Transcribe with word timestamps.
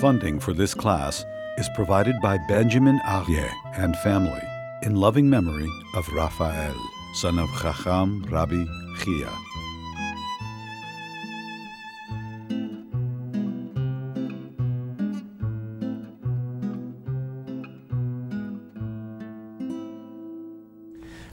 Funding 0.00 0.38
for 0.38 0.52
this 0.52 0.74
class 0.74 1.24
is 1.56 1.68
provided 1.74 2.20
by 2.20 2.38
Benjamin 2.46 3.00
Aryeh 3.00 3.52
and 3.74 3.96
family 3.96 4.40
in 4.82 4.94
loving 4.94 5.28
memory 5.28 5.68
of 5.96 6.08
Raphael, 6.10 6.76
son 7.14 7.36
of 7.36 7.48
Chacham 7.60 8.24
Rabbi 8.30 8.64
Chia. 9.00 9.28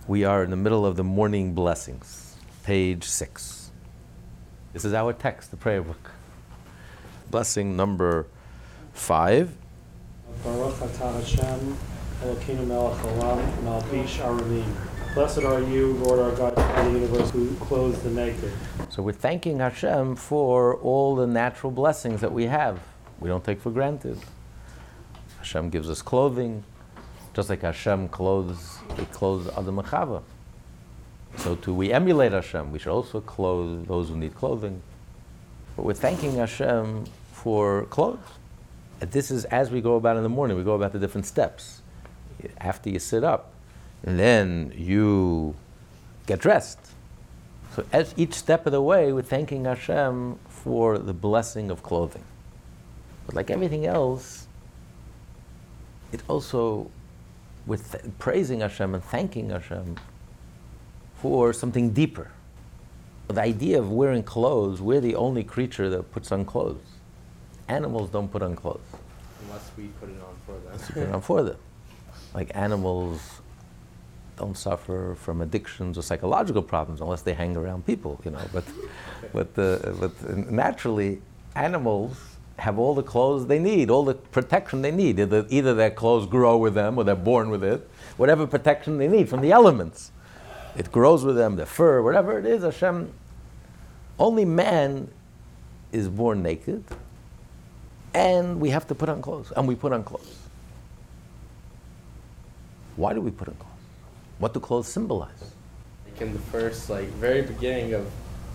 We 0.08 0.24
are 0.24 0.44
in 0.44 0.50
the 0.50 0.56
middle 0.56 0.88
of 0.88 0.96
the 0.96 1.04
morning 1.04 1.54
blessings, 1.54 2.36
page 2.64 3.04
six. 3.04 3.70
This 4.74 4.84
is 4.84 4.96
our 4.96 5.14
text, 5.14 5.52
the 5.52 5.58
prayer 5.58 5.84
book. 5.84 6.10
Blessing 7.30 7.76
number 7.76 8.26
five. 8.96 9.56
Baruch 10.44 10.74
atah 10.76 11.14
Hashem, 11.20 11.78
Elokeinu 12.24 12.66
melech 12.66 12.98
malbish 13.64 14.18
arumim. 14.20 14.66
Blessed 15.14 15.44
are 15.44 15.62
you, 15.62 15.94
Lord 15.94 16.20
our 16.20 16.32
God, 16.32 16.54
of 16.56 16.86
the 16.86 16.92
universe, 16.92 17.30
who 17.32 17.54
clothes 17.56 18.02
the 18.02 18.10
naked. 18.10 18.52
So 18.90 19.04
we're 19.04 19.14
thanking 19.14 19.60
Hashem 19.60 20.16
for 20.16 20.76
all 20.78 21.16
the 21.16 21.28
natural 21.28 21.72
blessings 21.72 22.22
that 22.22 22.34
we 22.34 22.46
have. 22.46 22.80
We 23.20 23.30
don't 23.30 23.44
take 23.44 23.62
for 23.62 23.72
granted. 23.72 24.18
Hashem 25.38 25.70
gives 25.70 25.90
us 25.90 26.02
clothing, 26.02 26.64
just 27.34 27.50
like 27.50 27.62
Hashem 27.62 28.10
clothes, 28.10 28.80
He 28.98 29.06
clothes 29.06 29.48
Adam 29.58 29.80
and 29.80 29.88
Chava. 29.88 30.24
So 31.38 31.56
too, 31.56 31.74
we 31.74 31.92
emulate 31.94 32.32
Hashem. 32.32 32.72
We 32.72 32.80
should 32.80 32.92
also 32.92 33.22
clothe 33.22 33.88
those 33.88 34.10
who 34.10 34.18
need 34.18 34.36
clothing. 34.36 34.82
But 35.76 35.86
we're 35.86 35.94
thanking 35.94 36.36
Hashem 36.36 37.06
for 37.32 37.84
clothes. 37.86 38.20
This 39.00 39.32
is 39.32 39.46
as 39.46 39.72
we 39.72 39.82
go 39.82 39.96
about 39.96 40.18
in 40.18 40.24
the 40.24 40.30
morning. 40.30 40.58
We 40.58 40.64
go 40.64 40.74
about 40.74 40.94
the 40.94 41.00
different 41.00 41.26
steps. 41.26 41.82
After 42.60 42.90
you 42.90 43.00
sit 43.00 43.24
up, 43.24 43.54
and 44.04 44.20
then 44.20 44.74
you 44.76 45.56
get 46.28 46.40
dressed. 46.40 46.80
So 47.76 47.86
as 47.92 48.14
each 48.18 48.34
step 48.34 48.66
of 48.66 48.72
the 48.72 48.82
way, 48.82 49.12
we're 49.12 49.22
thanking 49.22 49.66
Hashem 49.66 50.40
for 50.48 50.98
the 50.98 51.14
blessing 51.14 51.72
of 51.72 51.84
clothing. 51.84 52.24
But 53.26 53.36
like 53.36 53.50
everything 53.50 53.86
else, 53.86 54.48
it 56.12 56.22
also 56.28 56.90
with 57.66 57.92
th- 57.92 58.14
praising 58.20 58.62
Hashem 58.62 58.94
and 58.94 59.04
thanking 59.04 59.50
Hashem 59.50 59.98
for 61.16 61.52
something 61.52 61.90
deeper. 61.92 62.32
The 63.28 63.42
idea 63.42 63.80
of 63.80 63.92
wearing 63.92 64.24
clothes, 64.24 64.82
we're 64.82 65.02
the 65.02 65.16
only 65.16 65.44
creature 65.44 65.90
that 65.90 66.12
puts 66.12 66.32
on 66.32 66.46
clothes. 66.46 66.86
Animals 67.68 68.10
don't 68.10 68.32
put 68.32 68.42
on 68.42 68.56
clothes. 68.56 68.82
Unless 69.44 69.72
we 69.78 69.86
put 70.00 70.10
it 70.10 70.18
on 70.22 70.36
for 70.46 70.54
them. 70.54 70.80
Put 70.94 70.98
it 70.98 71.12
on 71.14 71.22
for 71.22 71.44
them. 71.44 71.58
Like 72.34 72.52
animals 72.54 73.42
don't 74.38 74.58
suffer 74.58 75.16
from 75.20 75.42
addictions 75.42 75.98
or 75.98 76.02
psychological 76.02 76.62
problems 76.62 77.02
unless 77.02 77.22
they 77.22 77.34
hang 77.34 77.56
around 77.56 77.86
people, 77.86 78.20
you 78.26 78.32
know. 78.32 78.42
But, 78.52 78.66
but, 79.34 79.48
uh, 79.58 79.94
but 80.00 80.52
naturally, 80.52 81.22
animals 81.56 82.18
have 82.58 82.78
all 82.78 82.94
the 82.94 83.04
clothes 83.04 83.48
they 83.48 83.60
need, 83.60 83.90
all 83.90 84.04
the 84.04 84.14
protection 84.16 84.82
they 84.82 84.92
need. 84.92 85.20
Either, 85.20 85.46
either 85.50 85.74
their 85.74 85.92
clothes 85.92 86.26
grow 86.26 86.58
with 86.58 86.74
them 86.74 86.98
or 86.98 87.04
they're 87.04 87.16
born 87.16 87.50
with 87.50 87.64
it, 87.64 87.90
whatever 88.18 88.46
protection 88.48 88.98
they 88.98 89.08
need 89.08 89.28
from 89.30 89.42
the 89.42 89.52
elements. 89.52 90.12
It 90.78 90.92
grows 90.92 91.24
with 91.24 91.36
them, 91.36 91.56
the 91.56 91.66
fur, 91.66 92.02
whatever 92.02 92.38
it 92.38 92.46
is, 92.46 92.64
Hashem. 92.64 93.14
Only 94.20 94.46
man 94.46 95.10
is 95.92 96.08
born 96.10 96.44
naked, 96.44 96.84
and 98.16 98.62
we 98.62 98.70
have 98.70 98.88
to 98.88 98.96
put 98.96 99.10
on 99.10 99.22
clothes, 99.22 99.52
and 99.56 99.68
we 99.68 99.76
put 99.76 99.92
on 99.92 100.02
clothes. 100.02 100.38
Why 102.96 103.14
do 103.14 103.20
we 103.20 103.30
put 103.30 103.50
on 103.50 103.56
clothes? 103.56 103.72
What 104.40 104.54
do 104.54 104.62
clothes 104.62 104.88
symbolize? 104.88 105.54
Like 106.06 106.22
in 106.22 106.32
the 106.32 106.40
first, 106.40 106.90
like 106.90 107.08
very 107.08 107.42
beginning 107.42 107.94
of 107.94 108.10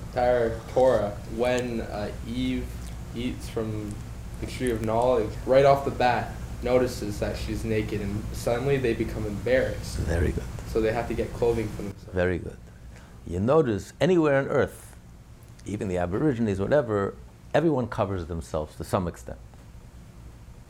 entire 0.09 0.59
Torah, 0.73 1.11
when 1.37 1.83
uh, 1.83 2.11
Eve 2.27 2.67
eats 3.15 3.51
from 3.51 3.95
the 4.41 4.47
tree 4.47 4.71
of 4.71 4.83
knowledge, 4.83 5.29
right 5.45 5.67
off 5.67 5.84
the 5.84 5.91
bat, 5.91 6.33
notices 6.63 7.21
that 7.21 7.37
she's 7.37 7.63
naked, 7.63 8.01
and 8.01 8.25
suddenly 8.33 8.79
they 8.79 8.95
become 8.95 9.27
embarrassed. 9.27 9.99
Very 9.99 10.33
good. 10.33 10.45
So 10.69 10.81
they 10.81 10.93
have 10.93 11.07
to 11.09 11.15
get 11.15 11.34
clothing 11.34 11.69
for 11.69 11.83
themselves. 11.83 12.15
Very 12.15 12.39
good. 12.39 12.57
You 13.27 13.41
notice 13.41 13.93
anywhere 14.01 14.39
on 14.39 14.49
earth, 14.49 14.97
even 15.67 15.89
the 15.89 15.99
Aborigines, 15.99 16.59
whatever, 16.59 17.15
everyone 17.53 17.89
covers 17.89 18.25
themselves 18.25 18.75
to 18.77 18.84
some 18.84 19.07
extent. 19.07 19.39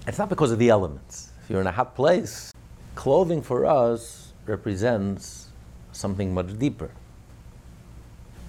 It's 0.06 0.18
not 0.18 0.28
because 0.28 0.50
of 0.52 0.58
the 0.58 0.68
elements. 0.70 1.30
If 1.42 1.50
you're 1.50 1.60
in 1.60 1.66
a 1.66 1.72
hot 1.72 1.94
place, 1.94 2.52
clothing 2.94 3.42
for 3.42 3.66
us 3.66 4.32
represents 4.46 5.48
something 5.92 6.32
much 6.34 6.58
deeper. 6.58 6.90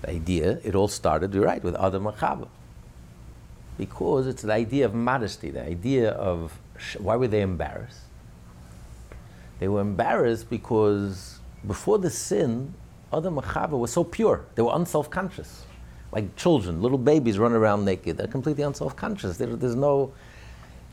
The 0.02 0.12
idea, 0.12 0.60
it 0.64 0.76
all 0.76 0.88
started, 0.88 1.34
you're 1.34 1.46
right, 1.46 1.64
with 1.64 1.76
Adam 1.76 2.08
and 2.08 2.18
Chava. 2.18 2.48
Because 3.78 4.28
it's 4.28 4.42
the 4.42 4.54
idea 4.54 4.86
of 4.86 4.94
modesty, 4.94 5.52
the 5.52 5.64
idea 5.64 6.12
of 6.12 6.58
why 6.98 7.16
were 7.16 7.28
they 7.28 7.42
embarrassed? 7.42 8.00
They 9.60 9.68
were 9.68 9.82
embarrassed 9.82 10.50
because 10.50 11.40
before 11.68 12.00
the 12.00 12.10
sin, 12.10 12.74
Adam 13.14 13.38
and 13.38 13.46
Chava 13.46 13.78
were 13.78 13.88
so 13.88 14.04
pure. 14.04 14.46
They 14.56 14.64
were 14.64 14.72
unself-conscious. 14.74 15.66
Like 16.12 16.36
children, 16.36 16.82
little 16.82 16.98
babies 16.98 17.38
run 17.38 17.54
around 17.54 17.86
naked. 17.86 18.18
They're 18.18 18.28
completely 18.28 18.64
unself-conscious. 18.64 19.38
There- 19.38 19.56
there's 19.56 19.76
no, 19.76 20.14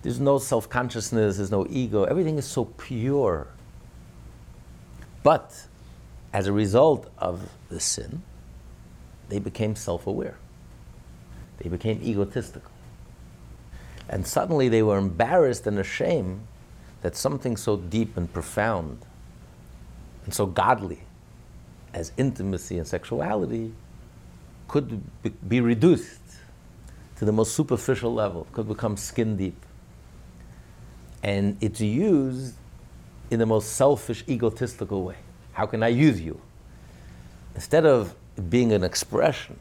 there's 0.02 0.20
no 0.20 0.38
self-consciousness. 0.38 1.36
There's 1.36 1.50
no 1.50 1.66
ego. 1.68 2.04
Everything 2.04 2.38
is 2.38 2.46
so 2.46 2.66
pure. 2.66 3.48
But 5.22 5.66
as 6.32 6.46
a 6.46 6.52
result 6.52 7.10
of 7.18 7.50
the 7.68 7.80
sin, 7.80 8.22
they 9.28 9.38
became 9.38 9.74
self-aware. 9.76 10.36
They 11.58 11.68
became 11.68 12.00
egotistical. 12.02 12.70
And 14.08 14.26
suddenly 14.26 14.68
they 14.68 14.82
were 14.82 14.96
embarrassed 14.96 15.66
and 15.66 15.78
ashamed 15.78 16.46
that 17.02 17.16
something 17.16 17.56
so 17.56 17.76
deep 17.76 18.16
and 18.16 18.32
profound 18.32 19.04
and 20.24 20.32
so 20.32 20.46
godly 20.46 21.00
as 21.92 22.12
intimacy 22.16 22.78
and 22.78 22.86
sexuality 22.86 23.72
could 24.68 25.02
be, 25.22 25.30
be 25.46 25.60
reduced 25.60 26.20
to 27.16 27.24
the 27.24 27.32
most 27.32 27.54
superficial 27.54 28.14
level, 28.14 28.46
could 28.52 28.68
become 28.68 28.96
skin 28.96 29.36
deep. 29.36 29.64
And 31.22 31.56
it's 31.60 31.80
used 31.80 32.54
in 33.30 33.38
the 33.38 33.46
most 33.46 33.74
selfish, 33.74 34.24
egotistical 34.28 35.04
way. 35.04 35.16
How 35.52 35.66
can 35.66 35.82
I 35.82 35.88
use 35.88 36.20
you? 36.20 36.40
Instead 37.54 37.84
of 37.84 38.14
being 38.48 38.72
an 38.72 38.84
expression 38.84 39.58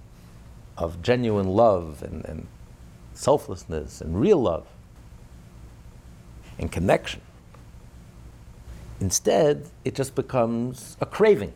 of 0.78 1.02
genuine 1.02 1.48
love 1.48 2.04
and, 2.04 2.24
and 2.26 2.48
selflessness 3.14 4.02
and 4.02 4.20
real 4.20 4.42
love 4.42 4.68
and 6.60 6.72
connection. 6.72 7.22
Instead, 9.00 9.68
it 9.86 9.96
just 9.96 10.16
becomes 10.16 10.98
a 11.02 11.06
craving, 11.06 11.54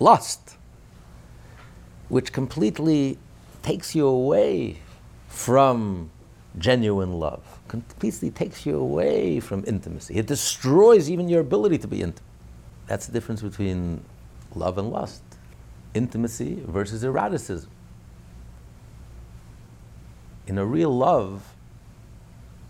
lust, 0.00 0.56
which 2.08 2.32
completely 2.32 3.18
takes 3.62 3.94
you 3.94 4.06
away 4.06 4.78
from 5.28 6.10
genuine 6.58 7.18
love, 7.18 7.60
completely 7.68 8.30
takes 8.30 8.66
you 8.66 8.76
away 8.78 9.40
from 9.40 9.64
intimacy. 9.66 10.14
It 10.14 10.26
destroys 10.26 11.10
even 11.10 11.28
your 11.28 11.40
ability 11.40 11.78
to 11.78 11.88
be 11.88 12.02
intimate. 12.02 12.22
That's 12.86 13.06
the 13.06 13.12
difference 13.12 13.42
between 13.42 14.04
love 14.54 14.78
and 14.78 14.90
lust, 14.90 15.22
intimacy 15.94 16.62
versus 16.66 17.04
eroticism. 17.04 17.70
In 20.46 20.58
a 20.58 20.64
real 20.64 20.94
love, 20.94 21.54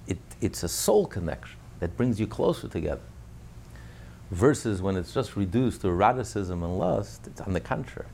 it, 0.06 0.18
it's 0.40 0.62
a 0.62 0.68
soul 0.68 1.06
connection 1.06 1.58
that 1.80 1.96
brings 1.96 2.20
you 2.20 2.26
closer 2.26 2.68
together. 2.68 3.00
Versus 4.30 4.80
when 4.80 4.96
it's 4.96 5.12
just 5.12 5.36
reduced 5.36 5.80
to 5.82 5.88
eroticism 5.88 6.62
and 6.62 6.78
lust, 6.78 7.26
it's 7.26 7.40
on 7.40 7.52
the 7.52 7.60
contrary. 7.60 8.08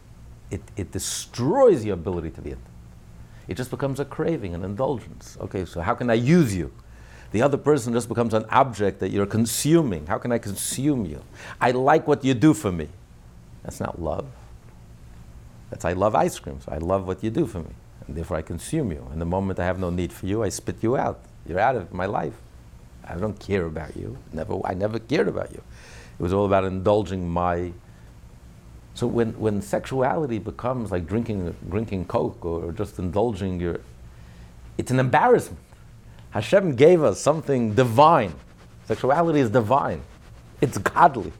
It, 0.50 0.62
it 0.76 0.90
destroys 0.92 1.84
your 1.84 1.94
ability 1.94 2.30
to 2.30 2.40
be 2.40 2.50
intimate. 2.50 2.67
It 3.48 3.56
just 3.56 3.70
becomes 3.70 3.98
a 3.98 4.04
craving, 4.04 4.54
an 4.54 4.62
indulgence. 4.62 5.36
Okay, 5.40 5.64
so 5.64 5.80
how 5.80 5.94
can 5.94 6.10
I 6.10 6.14
use 6.14 6.54
you? 6.54 6.70
The 7.32 7.42
other 7.42 7.56
person 7.56 7.92
just 7.92 8.08
becomes 8.08 8.34
an 8.34 8.44
object 8.50 9.00
that 9.00 9.10
you're 9.10 9.26
consuming. 9.26 10.06
How 10.06 10.18
can 10.18 10.32
I 10.32 10.38
consume 10.38 11.04
you? 11.04 11.22
I 11.60 11.72
like 11.72 12.06
what 12.06 12.24
you 12.24 12.34
do 12.34 12.54
for 12.54 12.70
me. 12.70 12.88
That's 13.62 13.80
not 13.80 14.00
love. 14.00 14.26
That's 15.70 15.84
I 15.84 15.92
love 15.92 16.14
ice 16.14 16.38
cream, 16.38 16.60
so 16.60 16.72
I 16.72 16.78
love 16.78 17.06
what 17.06 17.22
you 17.22 17.30
do 17.30 17.46
for 17.46 17.60
me. 17.60 17.74
And 18.06 18.16
therefore 18.16 18.38
I 18.38 18.42
consume 18.42 18.92
you. 18.92 19.06
And 19.12 19.20
the 19.20 19.26
moment 19.26 19.58
I 19.58 19.66
have 19.66 19.78
no 19.78 19.90
need 19.90 20.12
for 20.12 20.26
you, 20.26 20.42
I 20.42 20.48
spit 20.48 20.76
you 20.82 20.96
out. 20.96 21.20
You're 21.46 21.60
out 21.60 21.76
of 21.76 21.92
my 21.92 22.06
life. 22.06 22.34
I 23.04 23.16
don't 23.16 23.38
care 23.38 23.64
about 23.64 23.96
you. 23.96 24.18
Never, 24.32 24.58
I 24.64 24.74
never 24.74 24.98
cared 24.98 25.28
about 25.28 25.52
you. 25.52 25.62
It 26.18 26.22
was 26.22 26.32
all 26.32 26.46
about 26.46 26.64
indulging 26.64 27.28
my. 27.28 27.72
So 28.98 29.06
when, 29.06 29.38
when 29.38 29.62
sexuality 29.62 30.40
becomes 30.40 30.90
like 30.90 31.06
drinking, 31.06 31.54
drinking 31.68 32.06
Coke 32.06 32.44
or 32.44 32.72
just 32.72 32.98
indulging 32.98 33.60
your, 33.60 33.78
it's 34.76 34.90
an 34.90 34.98
embarrassment. 34.98 35.60
Hashem 36.30 36.74
gave 36.74 37.04
us 37.04 37.20
something 37.20 37.76
divine. 37.76 38.34
Sexuality 38.86 39.38
is 39.38 39.50
divine. 39.50 40.02
It's 40.60 40.78
godly. 40.78 41.32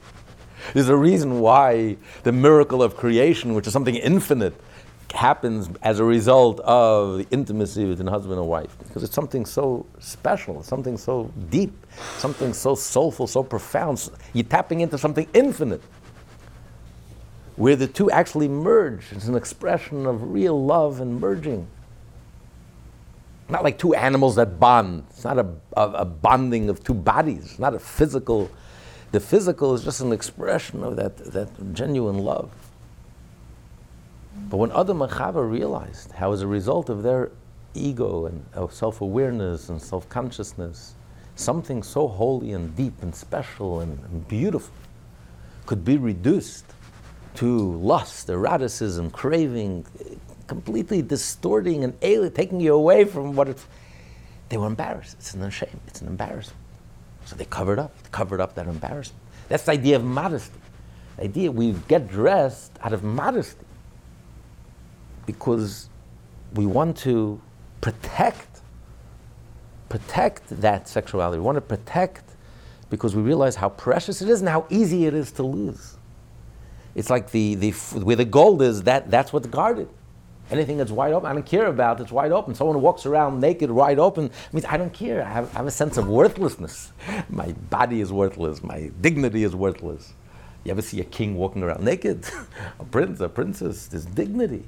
There's 0.72 0.88
a 0.88 0.94
reason 0.94 1.40
why 1.40 1.96
the 2.22 2.30
miracle 2.30 2.80
of 2.80 2.96
creation, 2.96 3.54
which 3.54 3.66
is 3.66 3.72
something 3.72 3.96
infinite, 3.96 4.54
happens 5.12 5.68
as 5.82 5.98
a 5.98 6.04
result 6.04 6.60
of 6.60 7.18
the 7.18 7.26
intimacy 7.32 7.86
between 7.86 8.06
husband 8.06 8.38
and 8.38 8.48
wife. 8.48 8.78
Because 8.78 9.02
it's 9.02 9.14
something 9.14 9.44
so 9.44 9.84
special, 9.98 10.62
something 10.62 10.96
so 10.96 11.32
deep, 11.50 11.72
something 12.18 12.52
so 12.52 12.76
soulful, 12.76 13.26
so 13.26 13.42
profound. 13.42 14.10
You're 14.32 14.44
tapping 14.44 14.78
into 14.78 14.96
something 14.96 15.26
infinite. 15.34 15.82
Where 17.58 17.74
the 17.74 17.88
two 17.88 18.08
actually 18.08 18.46
merge. 18.46 19.06
It's 19.10 19.26
an 19.26 19.34
expression 19.34 20.06
of 20.06 20.32
real 20.32 20.64
love 20.64 21.00
and 21.00 21.20
merging. 21.20 21.66
Not 23.48 23.64
like 23.64 23.78
two 23.78 23.94
animals 23.94 24.36
that 24.36 24.60
bond. 24.60 25.04
It's 25.10 25.24
not 25.24 25.38
a, 25.38 25.46
a, 25.76 25.82
a 25.90 26.04
bonding 26.04 26.68
of 26.68 26.84
two 26.84 26.94
bodies. 26.94 27.44
It's 27.44 27.58
not 27.58 27.74
a 27.74 27.80
physical. 27.80 28.48
The 29.10 29.18
physical 29.18 29.74
is 29.74 29.82
just 29.82 30.00
an 30.00 30.12
expression 30.12 30.84
of 30.84 30.94
that, 30.96 31.16
that 31.32 31.74
genuine 31.74 32.18
love. 32.18 32.52
But 34.48 34.58
when 34.58 34.70
Adam 34.70 35.02
and 35.02 35.50
realized 35.50 36.12
how, 36.12 36.32
as 36.32 36.42
a 36.42 36.46
result 36.46 36.88
of 36.88 37.02
their 37.02 37.32
ego 37.74 38.26
and 38.26 38.44
self 38.72 39.00
awareness 39.00 39.68
and 39.68 39.82
self 39.82 40.08
consciousness, 40.08 40.94
something 41.34 41.82
so 41.82 42.06
holy 42.06 42.52
and 42.52 42.76
deep 42.76 43.02
and 43.02 43.12
special 43.12 43.80
and, 43.80 43.98
and, 44.04 44.28
beautiful 44.28 44.74
could 45.66 45.84
be 45.84 45.96
reduced 45.96 46.64
to 47.38 47.72
lust, 47.74 48.28
eroticism, 48.28 49.12
craving, 49.12 49.86
completely 50.48 51.02
distorting 51.02 51.84
and 51.84 51.96
alien, 52.02 52.32
taking 52.32 52.60
you 52.60 52.74
away 52.74 53.04
from 53.04 53.36
what. 53.36 53.48
They 54.48 54.56
were 54.56 54.66
embarrassed. 54.66 55.16
It's 55.20 55.34
an 55.34 55.48
shame. 55.50 55.78
It's 55.86 56.00
an 56.00 56.08
embarrassment. 56.08 56.58
So 57.26 57.36
they 57.36 57.44
covered 57.44 57.78
up, 57.78 57.96
They 58.02 58.08
covered 58.10 58.40
up 58.40 58.56
that 58.56 58.66
embarrassment. 58.66 59.22
That's 59.48 59.64
the 59.64 59.72
idea 59.72 59.96
of 59.96 60.04
modesty. 60.04 60.58
The 61.16 61.24
idea 61.24 61.52
we 61.52 61.74
get 61.86 62.08
dressed 62.08 62.72
out 62.82 62.92
of 62.92 63.04
modesty 63.04 63.66
because 65.24 65.88
we 66.54 66.66
want 66.66 66.96
to 66.98 67.40
protect, 67.80 68.62
protect 69.88 70.48
that 70.60 70.88
sexuality. 70.88 71.38
We 71.38 71.44
want 71.44 71.56
to 71.56 71.60
protect 71.60 72.24
because 72.90 73.14
we 73.14 73.22
realize 73.22 73.54
how 73.54 73.68
precious 73.68 74.22
it 74.22 74.28
is 74.28 74.40
and 74.40 74.48
how 74.48 74.66
easy 74.70 75.06
it 75.06 75.14
is 75.14 75.30
to 75.32 75.44
lose. 75.44 75.97
It's 76.98 77.10
like 77.10 77.30
the, 77.30 77.54
the 77.54 77.70
where 77.70 78.16
the 78.16 78.24
gold 78.24 78.60
is, 78.60 78.82
that, 78.82 79.08
that's 79.08 79.32
what's 79.32 79.46
guarded. 79.46 79.88
Anything 80.50 80.78
that's 80.78 80.90
wide 80.90 81.12
open, 81.12 81.30
I 81.30 81.32
don't 81.32 81.46
care 81.46 81.66
about. 81.66 82.00
It's 82.00 82.10
wide 82.10 82.32
open. 82.32 82.56
Someone 82.56 82.80
walks 82.80 83.06
around 83.06 83.38
naked, 83.38 83.70
wide 83.70 84.00
open, 84.00 84.32
means 84.52 84.64
I 84.64 84.76
don't 84.76 84.92
care. 84.92 85.22
I 85.22 85.28
have, 85.28 85.48
I 85.54 85.58
have 85.58 85.66
a 85.68 85.70
sense 85.70 85.96
of 85.96 86.08
worthlessness. 86.08 86.92
My 87.28 87.52
body 87.70 88.00
is 88.00 88.10
worthless. 88.12 88.64
My 88.64 88.90
dignity 89.00 89.44
is 89.44 89.54
worthless. 89.54 90.12
You 90.64 90.72
ever 90.72 90.82
see 90.82 91.00
a 91.00 91.04
king 91.04 91.36
walking 91.36 91.62
around 91.62 91.84
naked? 91.84 92.28
a 92.80 92.84
prince, 92.84 93.20
a 93.20 93.28
princess, 93.28 93.86
there's 93.86 94.04
dignity. 94.04 94.64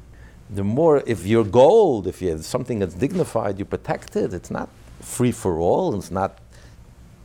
The 0.51 0.63
more, 0.63 1.03
if 1.07 1.27
you're 1.27 1.45
gold, 1.45 2.07
if 2.07 2.23
you 2.23 2.31
have 2.31 2.45
something 2.45 2.79
that's 2.79 2.95
dignified, 2.95 3.59
you 3.59 3.65
protect 3.65 4.15
it. 4.15 4.33
It's 4.33 4.53
not 4.53 4.69
free 5.01 5.33
for 5.33 5.59
all. 5.59 5.97
It's 5.97 6.13
not. 6.13 6.39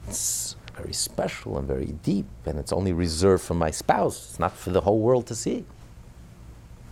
It's 0.07 0.44
very 0.75 0.93
special 0.93 1.57
and 1.57 1.67
very 1.67 1.95
deep, 2.03 2.27
and 2.45 2.59
it's 2.59 2.71
only 2.71 2.93
reserved 2.93 3.43
for 3.43 3.53
my 3.53 3.71
spouse. 3.71 4.29
It's 4.29 4.39
not 4.39 4.55
for 4.55 4.71
the 4.71 4.81
whole 4.81 4.99
world 4.99 5.27
to 5.27 5.35
see. 5.35 5.65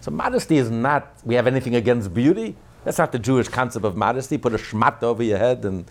So 0.01 0.11
modesty 0.11 0.57
is 0.57 0.69
not, 0.69 1.13
we 1.23 1.35
have 1.35 1.47
anything 1.47 1.75
against 1.75 2.13
beauty. 2.13 2.55
That's 2.83 2.97
not 2.97 3.11
the 3.11 3.19
Jewish 3.19 3.47
concept 3.47 3.85
of 3.85 3.95
modesty. 3.95 4.37
Put 4.37 4.53
a 4.53 4.57
shmat 4.57 5.01
over 5.03 5.23
your 5.23 5.37
head 5.37 5.63
and, 5.63 5.85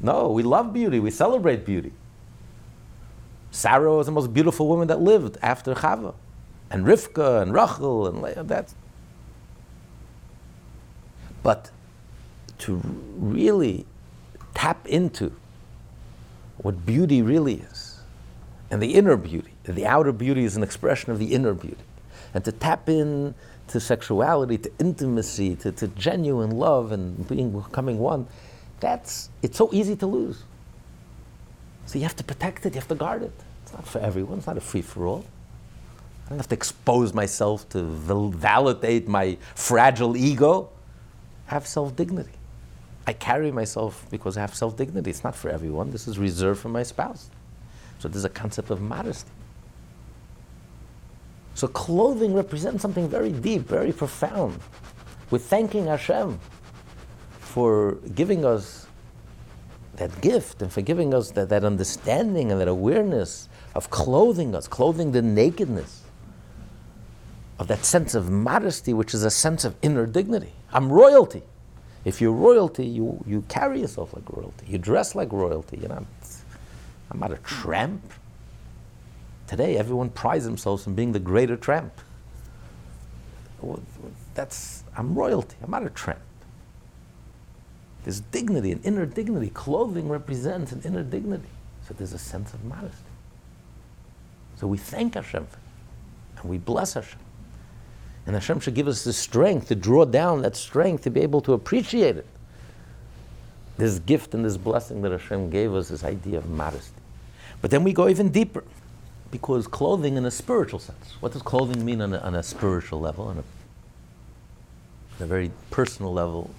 no, 0.00 0.30
we 0.30 0.42
love 0.42 0.72
beauty. 0.72 0.98
We 0.98 1.10
celebrate 1.10 1.66
beauty. 1.66 1.92
Sarah 3.50 3.94
was 3.94 4.06
the 4.06 4.12
most 4.12 4.32
beautiful 4.32 4.66
woman 4.66 4.88
that 4.88 5.00
lived 5.00 5.36
after 5.42 5.74
Chava. 5.74 6.14
And 6.70 6.86
Rivka 6.86 7.42
and 7.42 7.52
Rachel 7.52 8.06
and 8.06 8.48
that's. 8.48 8.74
But 11.42 11.70
to 12.58 12.80
really 13.16 13.84
tap 14.54 14.86
into 14.88 15.32
what 16.58 16.86
beauty 16.86 17.22
really 17.22 17.54
is, 17.54 18.00
and 18.70 18.82
the 18.82 18.94
inner 18.94 19.16
beauty, 19.16 19.52
the 19.64 19.86
outer 19.86 20.12
beauty 20.12 20.44
is 20.44 20.56
an 20.56 20.62
expression 20.62 21.10
of 21.12 21.18
the 21.18 21.34
inner 21.34 21.54
beauty 21.54 21.84
and 22.34 22.44
to 22.44 22.52
tap 22.52 22.88
in 22.88 23.34
to 23.68 23.80
sexuality, 23.80 24.58
to 24.58 24.70
intimacy, 24.78 25.56
to, 25.56 25.72
to 25.72 25.88
genuine 25.88 26.50
love 26.50 26.92
and 26.92 27.26
being 27.28 27.58
becoming 27.58 27.98
one, 27.98 28.26
that's 28.80 29.30
it's 29.42 29.56
so 29.56 29.70
easy 29.72 29.96
to 29.96 30.06
lose. 30.06 30.42
So 31.86 31.98
you 31.98 32.04
have 32.04 32.16
to 32.16 32.24
protect 32.24 32.66
it, 32.66 32.74
you 32.74 32.80
have 32.80 32.88
to 32.88 32.94
guard 32.94 33.22
it. 33.22 33.32
It's 33.62 33.72
not 33.72 33.86
for 33.86 34.00
everyone, 34.00 34.38
it's 34.38 34.46
not 34.46 34.58
a 34.58 34.60
free 34.60 34.82
for 34.82 35.06
all. 35.06 35.24
I 36.26 36.30
don't 36.30 36.38
have 36.38 36.48
to 36.48 36.54
expose 36.54 37.14
myself 37.14 37.68
to 37.70 37.82
validate 37.82 39.08
my 39.08 39.38
fragile 39.54 40.16
ego. 40.16 40.70
Have 41.46 41.66
self 41.66 41.94
dignity. 41.94 42.32
I 43.06 43.12
carry 43.12 43.52
myself 43.52 44.06
because 44.10 44.36
I 44.36 44.40
have 44.40 44.54
self 44.54 44.76
dignity. 44.76 45.10
It's 45.10 45.24
not 45.24 45.34
for 45.34 45.50
everyone, 45.50 45.90
this 45.90 46.08
is 46.08 46.18
reserved 46.18 46.60
for 46.60 46.68
my 46.68 46.82
spouse. 46.82 47.30
So 47.98 48.08
there's 48.08 48.24
a 48.24 48.30
concept 48.30 48.70
of 48.70 48.80
modesty. 48.80 49.30
So 51.54 51.68
clothing 51.68 52.34
represents 52.34 52.82
something 52.82 53.08
very 53.08 53.30
deep, 53.30 53.62
very 53.62 53.92
profound. 53.92 54.58
We're 55.30 55.38
thanking 55.38 55.86
Hashem 55.86 56.38
for 57.38 57.92
giving 58.14 58.44
us 58.44 58.86
that 59.96 60.20
gift 60.20 60.60
and 60.62 60.72
for 60.72 60.80
giving 60.80 61.14
us 61.14 61.30
that, 61.32 61.48
that 61.50 61.64
understanding 61.64 62.50
and 62.50 62.60
that 62.60 62.68
awareness 62.68 63.48
of 63.74 63.90
clothing 63.90 64.54
us, 64.54 64.66
clothing 64.66 65.12
the 65.12 65.22
nakedness 65.22 66.02
of 67.58 67.68
that 67.68 67.84
sense 67.84 68.14
of 68.14 68.30
modesty, 68.30 68.92
which 68.92 69.14
is 69.14 69.22
a 69.22 69.30
sense 69.30 69.64
of 69.64 69.76
inner 69.82 70.06
dignity. 70.06 70.52
I'm 70.72 70.90
royalty. 70.90 71.42
If 72.04 72.20
you're 72.20 72.32
royalty, 72.32 72.86
you, 72.86 73.22
you 73.26 73.42
carry 73.48 73.80
yourself 73.80 74.14
like 74.14 74.28
royalty. 74.30 74.66
You 74.68 74.78
dress 74.78 75.14
like 75.14 75.32
royalty. 75.32 75.78
You 75.78 75.88
know, 75.88 76.06
I'm 77.10 77.18
not 77.18 77.32
a 77.32 77.38
tramp. 77.38 78.12
Today, 79.46 79.76
everyone 79.76 80.10
prides 80.10 80.44
themselves 80.44 80.86
in 80.86 80.94
being 80.94 81.12
the 81.12 81.18
greater 81.18 81.56
tramp. 81.56 81.92
That's, 84.34 84.84
I'm 84.96 85.14
royalty, 85.14 85.56
I'm 85.62 85.70
not 85.70 85.84
a 85.86 85.90
tramp. 85.90 86.20
There's 88.02 88.20
dignity, 88.20 88.72
an 88.72 88.80
inner 88.84 89.06
dignity. 89.06 89.48
Clothing 89.48 90.08
represents 90.08 90.72
an 90.72 90.82
inner 90.84 91.02
dignity. 91.02 91.48
So 91.88 91.94
there's 91.94 92.12
a 92.12 92.18
sense 92.18 92.52
of 92.52 92.62
modesty. 92.64 92.98
So 94.56 94.66
we 94.66 94.76
thank 94.76 95.14
Hashem 95.14 95.46
and 96.36 96.50
we 96.50 96.58
bless 96.58 96.94
Hashem. 96.94 97.18
And 98.26 98.34
Hashem 98.34 98.60
should 98.60 98.74
give 98.74 98.88
us 98.88 99.04
the 99.04 99.12
strength 99.12 99.68
to 99.68 99.74
draw 99.74 100.04
down 100.04 100.42
that 100.42 100.56
strength 100.56 101.04
to 101.04 101.10
be 101.10 101.20
able 101.20 101.40
to 101.42 101.52
appreciate 101.52 102.16
it. 102.16 102.26
This 103.76 103.98
gift 103.98 104.34
and 104.34 104.44
this 104.44 104.56
blessing 104.56 105.02
that 105.02 105.12
Hashem 105.12 105.50
gave 105.50 105.74
us, 105.74 105.88
this 105.88 106.04
idea 106.04 106.38
of 106.38 106.48
modesty. 106.48 106.92
But 107.60 107.70
then 107.70 107.84
we 107.84 107.92
go 107.92 108.08
even 108.08 108.30
deeper 108.30 108.64
because 109.30 109.66
clothing 109.66 110.16
in 110.16 110.24
a 110.24 110.30
spiritual 110.30 110.78
sense. 110.78 111.16
What 111.20 111.32
does 111.32 111.42
clothing 111.42 111.84
mean 111.84 112.00
on 112.00 112.14
a, 112.14 112.18
on 112.18 112.34
a 112.34 112.42
spiritual 112.42 113.00
level, 113.00 113.26
on 113.26 113.38
a, 113.38 113.40
on 113.40 115.22
a 115.22 115.26
very 115.26 115.50
personal 115.70 116.12
level? 116.12 116.50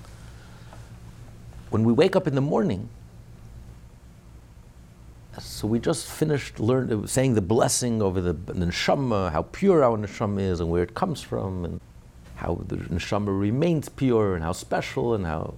When 1.69 1.83
we 1.83 1.93
wake 1.93 2.15
up 2.15 2.27
in 2.27 2.35
the 2.35 2.41
morning, 2.41 2.89
so 5.39 5.67
we 5.67 5.79
just 5.79 6.09
finished 6.09 6.59
learn, 6.59 7.07
saying 7.07 7.35
the 7.35 7.41
blessing 7.41 8.01
over 8.01 8.21
the, 8.21 8.33
the 8.33 8.53
neshama, 8.53 9.31
how 9.31 9.43
pure 9.43 9.83
our 9.83 9.97
neshama 9.97 10.41
is 10.41 10.59
and 10.59 10.69
where 10.69 10.83
it 10.83 10.93
comes 10.93 11.21
from, 11.21 11.65
and 11.65 11.81
how 12.35 12.61
the 12.67 12.77
neshama 12.77 13.37
remains 13.37 13.89
pure 13.89 14.35
and 14.35 14.43
how 14.43 14.51
special 14.51 15.13
and 15.13 15.25
how. 15.25 15.55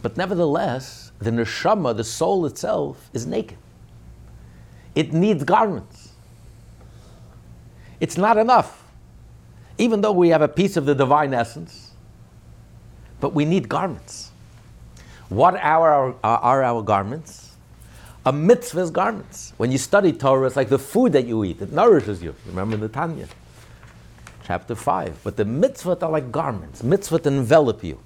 But 0.00 0.16
nevertheless, 0.16 1.12
the 1.18 1.30
neshama, 1.30 1.96
the 1.96 2.04
soul 2.04 2.46
itself, 2.46 3.10
is 3.12 3.26
naked. 3.26 3.58
It 4.94 5.12
needs 5.12 5.44
garments. 5.44 6.12
It's 8.00 8.16
not 8.16 8.36
enough. 8.36 8.84
Even 9.76 10.00
though 10.00 10.12
we 10.12 10.28
have 10.30 10.42
a 10.42 10.48
piece 10.48 10.76
of 10.76 10.86
the 10.86 10.94
divine 10.94 11.34
essence, 11.34 11.92
but 13.20 13.34
we 13.34 13.44
need 13.44 13.68
garments. 13.68 14.30
What 15.28 15.54
are 15.54 15.92
our, 15.92 16.16
are 16.22 16.62
our 16.62 16.82
garments? 16.82 17.47
A 18.28 18.32
mitzvah's 18.32 18.90
garments. 18.90 19.54
When 19.56 19.72
you 19.72 19.78
study 19.78 20.12
Torah, 20.12 20.46
it's 20.46 20.54
like 20.54 20.68
the 20.68 20.78
food 20.78 21.14
that 21.14 21.24
you 21.24 21.44
eat, 21.44 21.62
it 21.62 21.72
nourishes 21.72 22.22
you. 22.22 22.34
Remember 22.44 22.76
the 22.76 22.90
Tanya, 22.90 23.26
chapter 24.44 24.74
5. 24.74 25.20
But 25.24 25.38
the 25.38 25.46
mitzvah 25.46 25.96
are 26.04 26.10
like 26.10 26.30
garments, 26.30 26.82
mitzvah 26.82 27.26
envelop 27.26 27.82
you. 27.82 27.98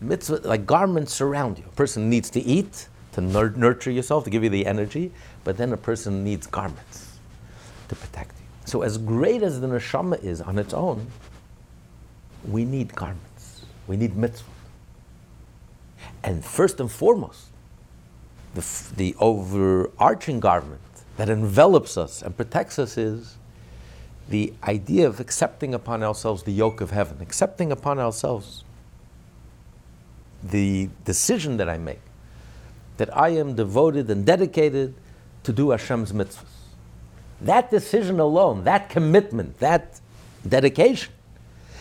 Mitzvah, 0.00 0.42
like 0.44 0.64
garments 0.64 1.12
surround 1.12 1.58
you. 1.58 1.64
A 1.64 1.74
person 1.74 2.08
needs 2.08 2.30
to 2.30 2.40
eat, 2.40 2.86
to 3.14 3.20
nurture 3.20 3.90
yourself, 3.90 4.22
to 4.22 4.30
give 4.30 4.44
you 4.44 4.48
the 4.48 4.64
energy, 4.64 5.10
but 5.42 5.56
then 5.56 5.72
a 5.72 5.76
person 5.76 6.22
needs 6.22 6.46
garments 6.46 7.18
to 7.88 7.96
protect 7.96 8.38
you. 8.38 8.46
So, 8.64 8.82
as 8.82 8.96
great 8.96 9.42
as 9.42 9.60
the 9.60 9.66
neshama 9.66 10.22
is 10.22 10.40
on 10.40 10.56
its 10.56 10.72
own, 10.72 11.08
we 12.46 12.64
need 12.64 12.94
garments. 12.94 13.64
We 13.88 13.96
need 13.96 14.14
mitzvah. 14.14 14.48
And 16.22 16.44
first 16.44 16.78
and 16.78 16.88
foremost, 16.88 17.48
the, 18.54 18.92
the 18.96 19.14
overarching 19.18 20.40
garment 20.40 20.80
that 21.16 21.28
envelops 21.28 21.96
us 21.96 22.22
and 22.22 22.36
protects 22.36 22.78
us 22.78 22.96
is 22.96 23.36
the 24.28 24.52
idea 24.64 25.06
of 25.06 25.20
accepting 25.20 25.74
upon 25.74 26.02
ourselves 26.02 26.42
the 26.42 26.52
yoke 26.52 26.80
of 26.80 26.90
heaven, 26.90 27.18
accepting 27.20 27.72
upon 27.72 27.98
ourselves 27.98 28.64
the 30.42 30.88
decision 31.04 31.56
that 31.58 31.68
I 31.68 31.78
make, 31.78 32.00
that 32.96 33.14
I 33.16 33.30
am 33.30 33.54
devoted 33.54 34.10
and 34.10 34.24
dedicated 34.24 34.94
to 35.44 35.52
do 35.52 35.70
Hashem's 35.70 36.12
mitzvahs. 36.12 36.44
That 37.40 37.70
decision 37.70 38.20
alone, 38.20 38.64
that 38.64 38.88
commitment, 38.88 39.58
that 39.58 40.00
dedication, 40.48 41.12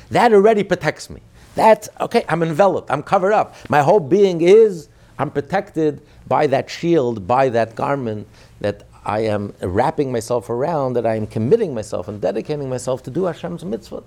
that 0.09 0.33
already 0.33 0.63
protects 0.63 1.09
me. 1.09 1.21
That, 1.55 1.87
okay, 1.99 2.25
I'm 2.27 2.43
enveloped, 2.43 2.89
I'm 2.89 3.03
covered 3.03 3.33
up. 3.33 3.55
My 3.69 3.81
whole 3.81 3.99
being 3.99 4.41
is, 4.41 4.87
I'm 5.21 5.29
protected 5.29 6.01
by 6.27 6.47
that 6.47 6.67
shield, 6.67 7.27
by 7.27 7.49
that 7.49 7.75
garment 7.75 8.27
that 8.59 8.87
I 9.05 9.19
am 9.19 9.53
wrapping 9.61 10.11
myself 10.11 10.49
around, 10.49 10.93
that 10.93 11.05
I 11.05 11.13
am 11.13 11.27
committing 11.27 11.75
myself 11.75 12.07
and 12.07 12.19
dedicating 12.19 12.67
myself 12.67 13.03
to 13.03 13.11
do 13.11 13.25
Hashem's 13.25 13.63
mitzvot. 13.63 14.03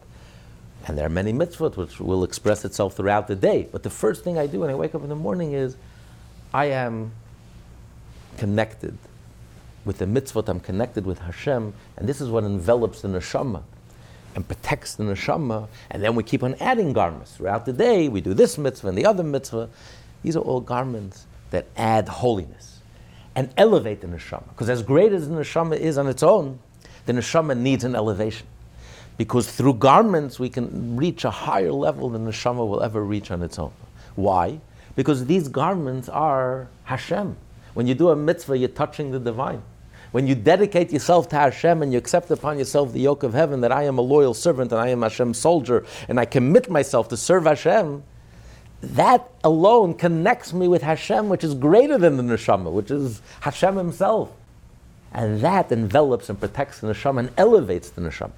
And 0.89 0.99
there 0.99 1.07
are 1.07 1.11
many 1.11 1.33
mitzvot 1.33 1.77
which 1.77 2.01
will 2.01 2.25
express 2.25 2.65
itself 2.65 2.97
throughout 2.97 3.29
the 3.29 3.37
day. 3.37 3.69
But 3.71 3.85
the 3.85 3.91
first 3.91 4.25
thing 4.25 4.39
I 4.39 4.49
do 4.49 4.61
when 4.61 4.71
I 4.71 4.75
wake 4.75 4.93
up 4.97 5.03
in 5.05 5.09
the 5.09 5.15
morning 5.15 5.53
is 5.53 5.77
I 6.53 6.65
am 6.67 7.13
connected 8.37 8.99
with 9.85 9.99
the 9.99 10.07
mitzvot, 10.07 10.49
I'm 10.49 10.59
connected 10.59 11.07
with 11.07 11.21
Hashem, 11.21 11.75
and 11.97 12.09
this 12.09 12.21
is 12.21 12.29
what 12.29 12.43
envelops 12.43 13.03
the 13.03 13.09
neshama 13.09 13.63
and 14.35 14.49
protects 14.49 14.97
the 14.97 15.05
neshama. 15.05 15.69
And 15.93 16.03
then 16.03 16.17
we 16.17 16.25
keep 16.25 16.43
on 16.43 16.57
adding 16.59 16.93
garments 16.93 17.37
throughout 17.37 17.67
the 17.67 17.73
day. 17.73 18.09
We 18.09 18.21
do 18.21 18.35
this 18.35 18.59
mitzvah 18.59 18.89
and 18.89 18.99
the 18.99 19.07
other 19.07 19.23
mitzvah. 19.23 19.71
These 20.25 20.37
are 20.37 20.41
all 20.41 20.61
garments 20.61 21.27
that 21.51 21.67
add 21.77 22.09
holiness 22.09 22.81
and 23.37 23.51
elevate 23.57 24.01
the 24.01 24.07
neshama. 24.07 24.49
Because 24.49 24.71
as 24.71 24.83
great 24.83 25.13
as 25.13 25.29
the 25.29 25.35
neshama 25.35 25.77
is 25.77 25.99
on 25.99 26.09
its 26.09 26.23
own, 26.23 26.59
the 27.07 27.13
neshama 27.13 27.57
needs 27.57 27.85
an 27.85 27.95
elevation. 27.95 28.47
Because 29.19 29.49
through 29.51 29.75
garments 29.75 30.41
we 30.41 30.49
can 30.49 30.97
reach 30.97 31.25
a 31.25 31.31
higher 31.31 31.71
level 31.71 32.09
than 32.09 32.25
the 32.25 32.31
neshama 32.31 32.67
will 32.67 32.83
ever 32.83 33.05
reach 33.05 33.31
on 33.31 33.43
its 33.43 33.59
own. 33.59 33.73
Why? 34.17 34.61
Because 34.97 35.27
these 35.27 35.47
garments 35.47 36.09
are 36.09 36.69
Hashem. 36.85 37.37
When 37.75 37.87
you 37.87 37.95
do 37.95 38.09
a 38.09 38.17
mitzvah, 38.17 38.57
you're 38.57 38.69
touching 38.71 39.11
the 39.11 39.21
divine. 39.21 39.63
When 40.13 40.27
you 40.27 40.35
dedicate 40.35 40.91
yourself 40.91 41.29
to 41.31 41.37
Hashem 41.37 41.83
and 41.83 41.93
you 41.93 41.99
accept 41.99 42.31
upon 42.31 42.57
yourself 42.59 42.93
the 42.93 43.01
yoke 43.01 43.25
of 43.25 43.35
heaven 43.35 43.61
that 43.61 43.73
I 43.73 43.83
am 43.83 43.99
a 43.99 44.01
loyal 44.01 44.33
servant 44.33 44.73
and 44.73 44.81
I 44.81 44.89
am 44.89 45.03
Hashem's 45.03 45.39
soldier 45.39 45.85
and 46.09 46.19
I 46.19 46.25
commit 46.25 46.71
myself 46.71 47.09
to 47.09 47.17
serve 47.17 47.45
Hashem, 47.45 48.03
that 48.85 49.31
alone 49.43 49.95
connects 49.95 50.53
me 50.53 50.69
with 50.69 50.83
Hashem, 50.83 51.29
which 51.29 51.45
is 51.45 51.55
greater 51.55 51.99
than 51.99 52.17
the 52.17 52.23
neshama, 52.23 52.71
which 52.71 52.91
is 52.91 53.23
Hashem 53.41 53.77
Himself. 53.77 54.31
And 55.13 55.41
that 55.41 55.71
envelops 55.71 56.29
and 56.29 56.39
protects 56.39 56.81
the 56.81 56.89
neshama 56.89 57.21
and 57.21 57.31
elevates 57.37 57.91
the 57.91 58.01
neshama. 58.01 58.33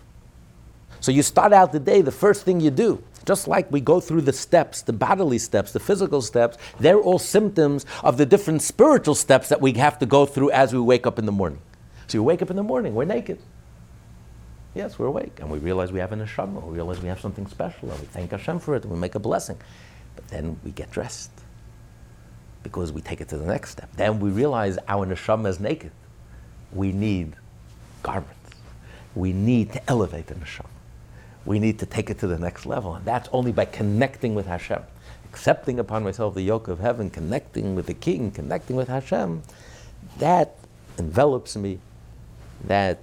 So 1.00 1.12
you 1.12 1.22
start 1.22 1.52
out 1.52 1.72
the 1.72 1.80
day, 1.80 2.00
the 2.02 2.12
first 2.12 2.44
thing 2.44 2.60
you 2.60 2.70
do, 2.70 3.02
just 3.26 3.48
like 3.48 3.70
we 3.70 3.80
go 3.80 4.00
through 4.00 4.22
the 4.22 4.32
steps, 4.32 4.82
the 4.82 4.92
bodily 4.92 5.38
steps, 5.38 5.72
the 5.72 5.80
physical 5.80 6.22
steps, 6.22 6.56
they're 6.78 6.98
all 6.98 7.18
symptoms 7.18 7.84
of 8.02 8.16
the 8.16 8.26
different 8.26 8.62
spiritual 8.62 9.14
steps 9.14 9.48
that 9.48 9.60
we 9.60 9.72
have 9.74 9.98
to 9.98 10.06
go 10.06 10.26
through 10.26 10.50
as 10.52 10.72
we 10.72 10.80
wake 10.80 11.06
up 11.06 11.18
in 11.18 11.26
the 11.26 11.32
morning. 11.32 11.58
So 12.06 12.18
you 12.18 12.22
wake 12.22 12.40
up 12.40 12.50
in 12.50 12.56
the 12.56 12.62
morning, 12.62 12.94
we're 12.94 13.04
naked. 13.04 13.38
Yes, 14.74 14.98
we're 14.98 15.06
awake, 15.06 15.40
and 15.40 15.50
we 15.50 15.58
realize 15.58 15.90
we 15.90 16.00
have 16.00 16.12
a 16.12 16.16
neshama, 16.16 16.62
we 16.62 16.74
realize 16.74 17.00
we 17.00 17.08
have 17.08 17.20
something 17.20 17.46
special, 17.46 17.90
and 17.90 17.98
we 17.98 18.06
thank 18.06 18.30
Hashem 18.30 18.58
for 18.58 18.76
it, 18.76 18.82
and 18.82 18.92
we 18.92 18.98
make 18.98 19.14
a 19.14 19.18
blessing. 19.18 19.56
But 20.16 20.26
then 20.28 20.58
we 20.64 20.72
get 20.72 20.90
dressed 20.90 21.30
because 22.62 22.90
we 22.90 23.00
take 23.00 23.20
it 23.20 23.28
to 23.28 23.38
the 23.38 23.46
next 23.46 23.70
step. 23.70 23.88
Then 23.94 24.18
we 24.18 24.30
realize 24.30 24.76
our 24.88 25.06
neshama 25.06 25.48
is 25.48 25.60
naked. 25.60 25.92
We 26.72 26.90
need 26.90 27.34
garments. 28.02 28.34
We 29.14 29.32
need 29.32 29.72
to 29.72 29.88
elevate 29.88 30.26
the 30.26 30.34
neshama. 30.34 30.66
We 31.44 31.60
need 31.60 31.78
to 31.78 31.86
take 31.86 32.10
it 32.10 32.18
to 32.18 32.26
the 32.26 32.38
next 32.38 32.66
level, 32.66 32.96
and 32.96 33.04
that's 33.04 33.28
only 33.32 33.52
by 33.52 33.66
connecting 33.66 34.34
with 34.34 34.46
Hashem, 34.46 34.82
accepting 35.26 35.78
upon 35.78 36.02
myself 36.02 36.34
the 36.34 36.42
yoke 36.42 36.66
of 36.66 36.80
heaven, 36.80 37.08
connecting 37.08 37.76
with 37.76 37.86
the 37.86 37.94
King, 37.94 38.32
connecting 38.32 38.74
with 38.74 38.88
Hashem. 38.88 39.42
That 40.18 40.56
envelops 40.98 41.56
me, 41.56 41.78
that 42.64 42.98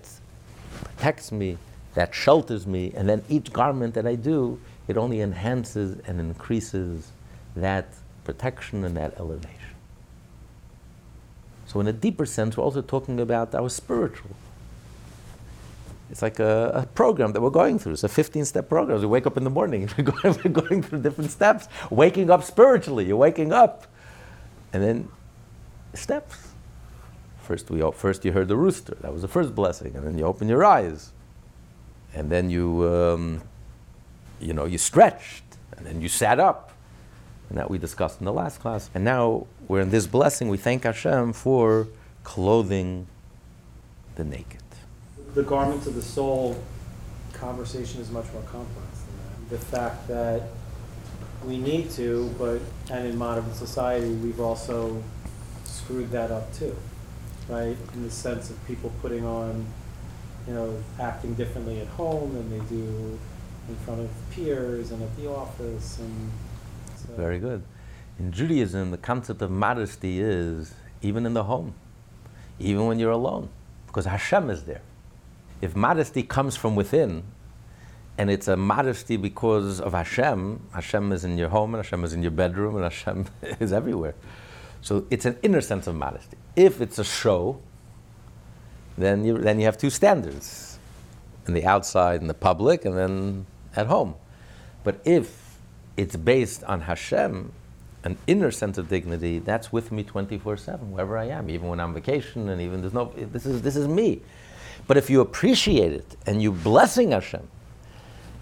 protects 0.84 1.32
me, 1.32 1.58
that 1.93 2.13
shelters 2.13 2.67
me, 2.67 2.91
and 2.96 3.08
then 3.08 3.24
each 3.29 3.53
garment 3.53 3.93
that 3.93 4.05
I 4.05 4.15
do, 4.15 4.60
it 4.87 4.97
only 4.97 5.21
enhances 5.21 5.97
and 6.05 6.19
increases 6.19 7.11
that 7.55 7.87
protection 8.23 8.83
and 8.83 8.95
that 8.97 9.17
elevation. 9.17 9.59
So, 11.67 11.79
in 11.79 11.87
a 11.87 11.93
deeper 11.93 12.25
sense, 12.25 12.57
we're 12.57 12.63
also 12.63 12.81
talking 12.81 13.19
about 13.19 13.55
our 13.55 13.69
spiritual. 13.69 14.31
It's 16.11 16.21
like 16.21 16.39
a, 16.39 16.71
a 16.75 16.85
program 16.85 17.33
that 17.33 17.41
we're 17.41 17.49
going 17.49 17.79
through. 17.79 17.93
It's 17.93 18.03
a 18.03 18.09
15 18.09 18.45
step 18.45 18.69
program. 18.69 18.99
We 18.99 19.07
wake 19.07 19.25
up 19.25 19.37
in 19.37 19.43
the 19.43 19.49
morning, 19.49 19.89
we're 19.97 20.03
going, 20.03 20.39
we're 20.43 20.51
going 20.51 20.83
through 20.83 21.01
different 21.01 21.31
steps, 21.31 21.67
waking 21.89 22.29
up 22.29 22.43
spiritually. 22.43 23.05
You're 23.05 23.17
waking 23.17 23.51
up. 23.51 23.87
And 24.73 24.83
then 24.83 25.09
steps. 25.93 26.49
First, 27.41 27.69
we, 27.71 27.83
first 27.93 28.23
you 28.25 28.31
heard 28.31 28.47
the 28.47 28.55
rooster. 28.55 28.95
That 29.01 29.11
was 29.11 29.21
the 29.21 29.27
first 29.27 29.55
blessing. 29.55 29.95
And 29.95 30.05
then 30.05 30.17
you 30.17 30.25
open 30.25 30.47
your 30.47 30.63
eyes. 30.63 31.11
And 32.13 32.29
then 32.29 32.49
you, 32.49 32.87
um, 32.87 33.41
you 34.43 34.53
know, 34.53 34.65
you 34.65 34.77
stretched. 34.77 35.43
And 35.77 35.85
then 35.85 36.01
you 36.01 36.07
sat 36.07 36.39
up. 36.39 36.71
And 37.50 37.57
that 37.57 37.69
we 37.69 37.77
discussed 37.77 38.19
in 38.19 38.25
the 38.25 38.33
last 38.33 38.59
class. 38.59 38.89
And 38.95 39.03
now 39.03 39.47
we're 39.67 39.81
in 39.81 39.89
this 39.89 40.07
blessing. 40.07 40.50
We 40.50 40.57
thank 40.57 40.83
Hashem 40.83 41.33
for 41.33 41.88
clothing 42.23 43.07
the 44.15 44.23
naked. 44.23 44.62
The 45.33 45.43
garments 45.43 45.88
of 45.88 45.95
the 45.95 46.01
soul 46.01 46.62
conversation 47.33 48.01
is 48.01 48.09
much 48.12 48.31
more 48.33 48.43
complex 48.43 49.00
than 49.01 49.17
that. 49.17 49.50
The 49.50 49.65
fact 49.65 50.07
that 50.07 50.43
we 51.45 51.57
need 51.57 51.91
to, 51.91 52.33
but, 52.38 52.62
and 52.89 53.07
in 53.07 53.17
modern 53.17 53.53
society, 53.53 54.09
we've 54.09 54.39
also 54.39 55.03
screwed 55.65 56.12
that 56.12 56.31
up 56.31 56.53
too, 56.53 56.75
right? 57.50 57.75
In 57.93 58.03
the 58.03 58.12
sense 58.12 58.50
of 58.50 58.65
people 58.65 58.91
putting 59.01 59.25
on, 59.25 59.65
you 60.47 60.53
know, 60.53 60.81
acting 61.00 61.33
differently 61.33 61.81
at 61.81 61.88
home 61.88 62.33
than 62.33 62.50
they 62.50 62.63
do 62.65 63.19
in 63.67 63.75
front 63.77 64.01
of 64.01 64.10
peers 64.32 64.91
and 64.91 65.01
at 65.01 65.15
the 65.17 65.29
office 65.29 66.00
and. 66.00 66.32
So. 66.96 67.13
Very 67.15 67.39
good. 67.39 67.63
In 68.20 68.32
Judaism, 68.32 68.91
the 68.91 68.98
concept 68.98 69.41
of 69.41 69.51
modesty 69.51 70.20
is 70.20 70.74
even 71.01 71.25
in 71.25 71.34
the 71.34 71.43
home, 71.43 71.74
even 72.60 72.86
when 72.86 73.00
you're 73.00 73.12
alone, 73.12 73.50
because 73.88 74.05
Hashem 74.05 74.50
is 74.50 74.63
there. 74.63 74.82
If 75.62 75.75
modesty 75.75 76.24
comes 76.24 76.55
from 76.55 76.75
within, 76.75 77.24
and 78.17 78.29
it's 78.29 78.48
a 78.48 78.55
modesty 78.55 79.17
because 79.17 79.82
of 79.82 79.93
Hashem, 79.93 80.62
Hashem 80.74 81.12
is 81.12 81.24
in 81.24 81.38
your 81.38 81.50
home, 81.50 81.74
and 81.74 81.84
Hashem 81.84 82.03
is 82.03 82.13
in 82.13 82.22
your 82.22 82.32
bedroom, 82.32 82.75
and 82.75 82.84
Hashem 82.84 83.25
is 83.60 83.74
everywhere. 83.74 84.13
So 84.82 85.08
it's 85.10 85.25
an 85.25 85.38
inner 85.41 85.62
sense 85.62 85.88
of 85.88 85.96
modesty. 85.96 86.38
If 86.55 86.82
it's 86.82 87.00
a 87.00 87.03
show, 87.03 87.60
then 88.98 89.25
you, 89.25 89.38
then 89.39 89.60
you 89.60 89.65
have 89.65 89.77
two 89.77 89.89
standards 89.89 90.77
in 91.48 91.53
the 91.53 91.65
outside, 91.65 92.22
in 92.22 92.27
the 92.27 92.34
public, 92.34 92.86
and 92.86 92.96
then 92.96 93.46
at 93.75 93.88
home. 93.88 94.15
But 94.84 95.01
if 95.06 95.58
it's 95.98 96.15
based 96.15 96.63
on 96.65 96.82
Hashem, 96.82 97.51
an 98.03 98.18
inner 98.27 98.51
sense 98.51 98.77
of 98.77 98.89
dignity, 98.89 99.39
that's 99.39 99.72
with 99.72 99.92
me 99.92 100.03
24 100.03 100.58
7, 100.58 100.92
wherever 100.92 101.18
I 101.18 101.25
am, 101.25 101.50
even 101.50 101.70
when 101.70 101.80
I'm 101.80 101.89
on 101.89 101.94
vacation, 101.94 102.50
and 102.50 102.62
even 102.62 102.82
there's 102.82 102.94
no, 102.94 103.13
this 103.15 103.46
is, 103.46 103.62
this 103.62 103.75
is 103.75 103.88
me. 103.88 104.22
But 104.88 104.98
if 104.98 105.10
you 105.10 105.22
appreciate 105.22 105.94
it 105.94 106.15
and 106.25 106.42
you're 106.42 106.51
blessing 106.51 107.12
Hashem, 107.12 107.48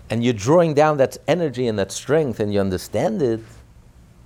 and 0.09 0.23
you're 0.23 0.33
drawing 0.33 0.73
down 0.73 0.97
that 0.97 1.17
energy 1.27 1.67
and 1.67 1.79
that 1.79 1.91
strength, 1.91 2.39
and 2.39 2.53
you 2.53 2.59
understand 2.59 3.21
it, 3.21 3.39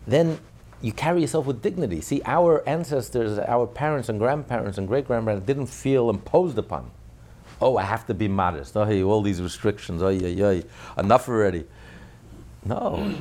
then 0.07 0.39
you 0.81 0.91
carry 0.91 1.21
yourself 1.21 1.45
with 1.45 1.61
dignity. 1.61 2.01
See, 2.01 2.21
our 2.25 2.67
ancestors, 2.67 3.37
our 3.39 3.67
parents 3.67 4.09
and 4.09 4.19
grandparents 4.19 4.77
and 4.77 4.87
great 4.87 5.05
grandparents 5.05 5.45
didn't 5.45 5.67
feel 5.67 6.09
imposed 6.09 6.57
upon. 6.57 6.89
Oh, 7.61 7.77
I 7.77 7.83
have 7.83 8.05
to 8.07 8.13
be 8.13 8.27
modest. 8.27 8.75
Oh, 8.75 8.83
hey, 8.83 9.01
all 9.03 9.21
these 9.21 9.41
restrictions. 9.41 10.01
Oh, 10.01 10.09
yeah, 10.09 10.27
yeah, 10.27 10.61
enough 10.97 11.29
already. 11.29 11.65
No, 12.63 13.15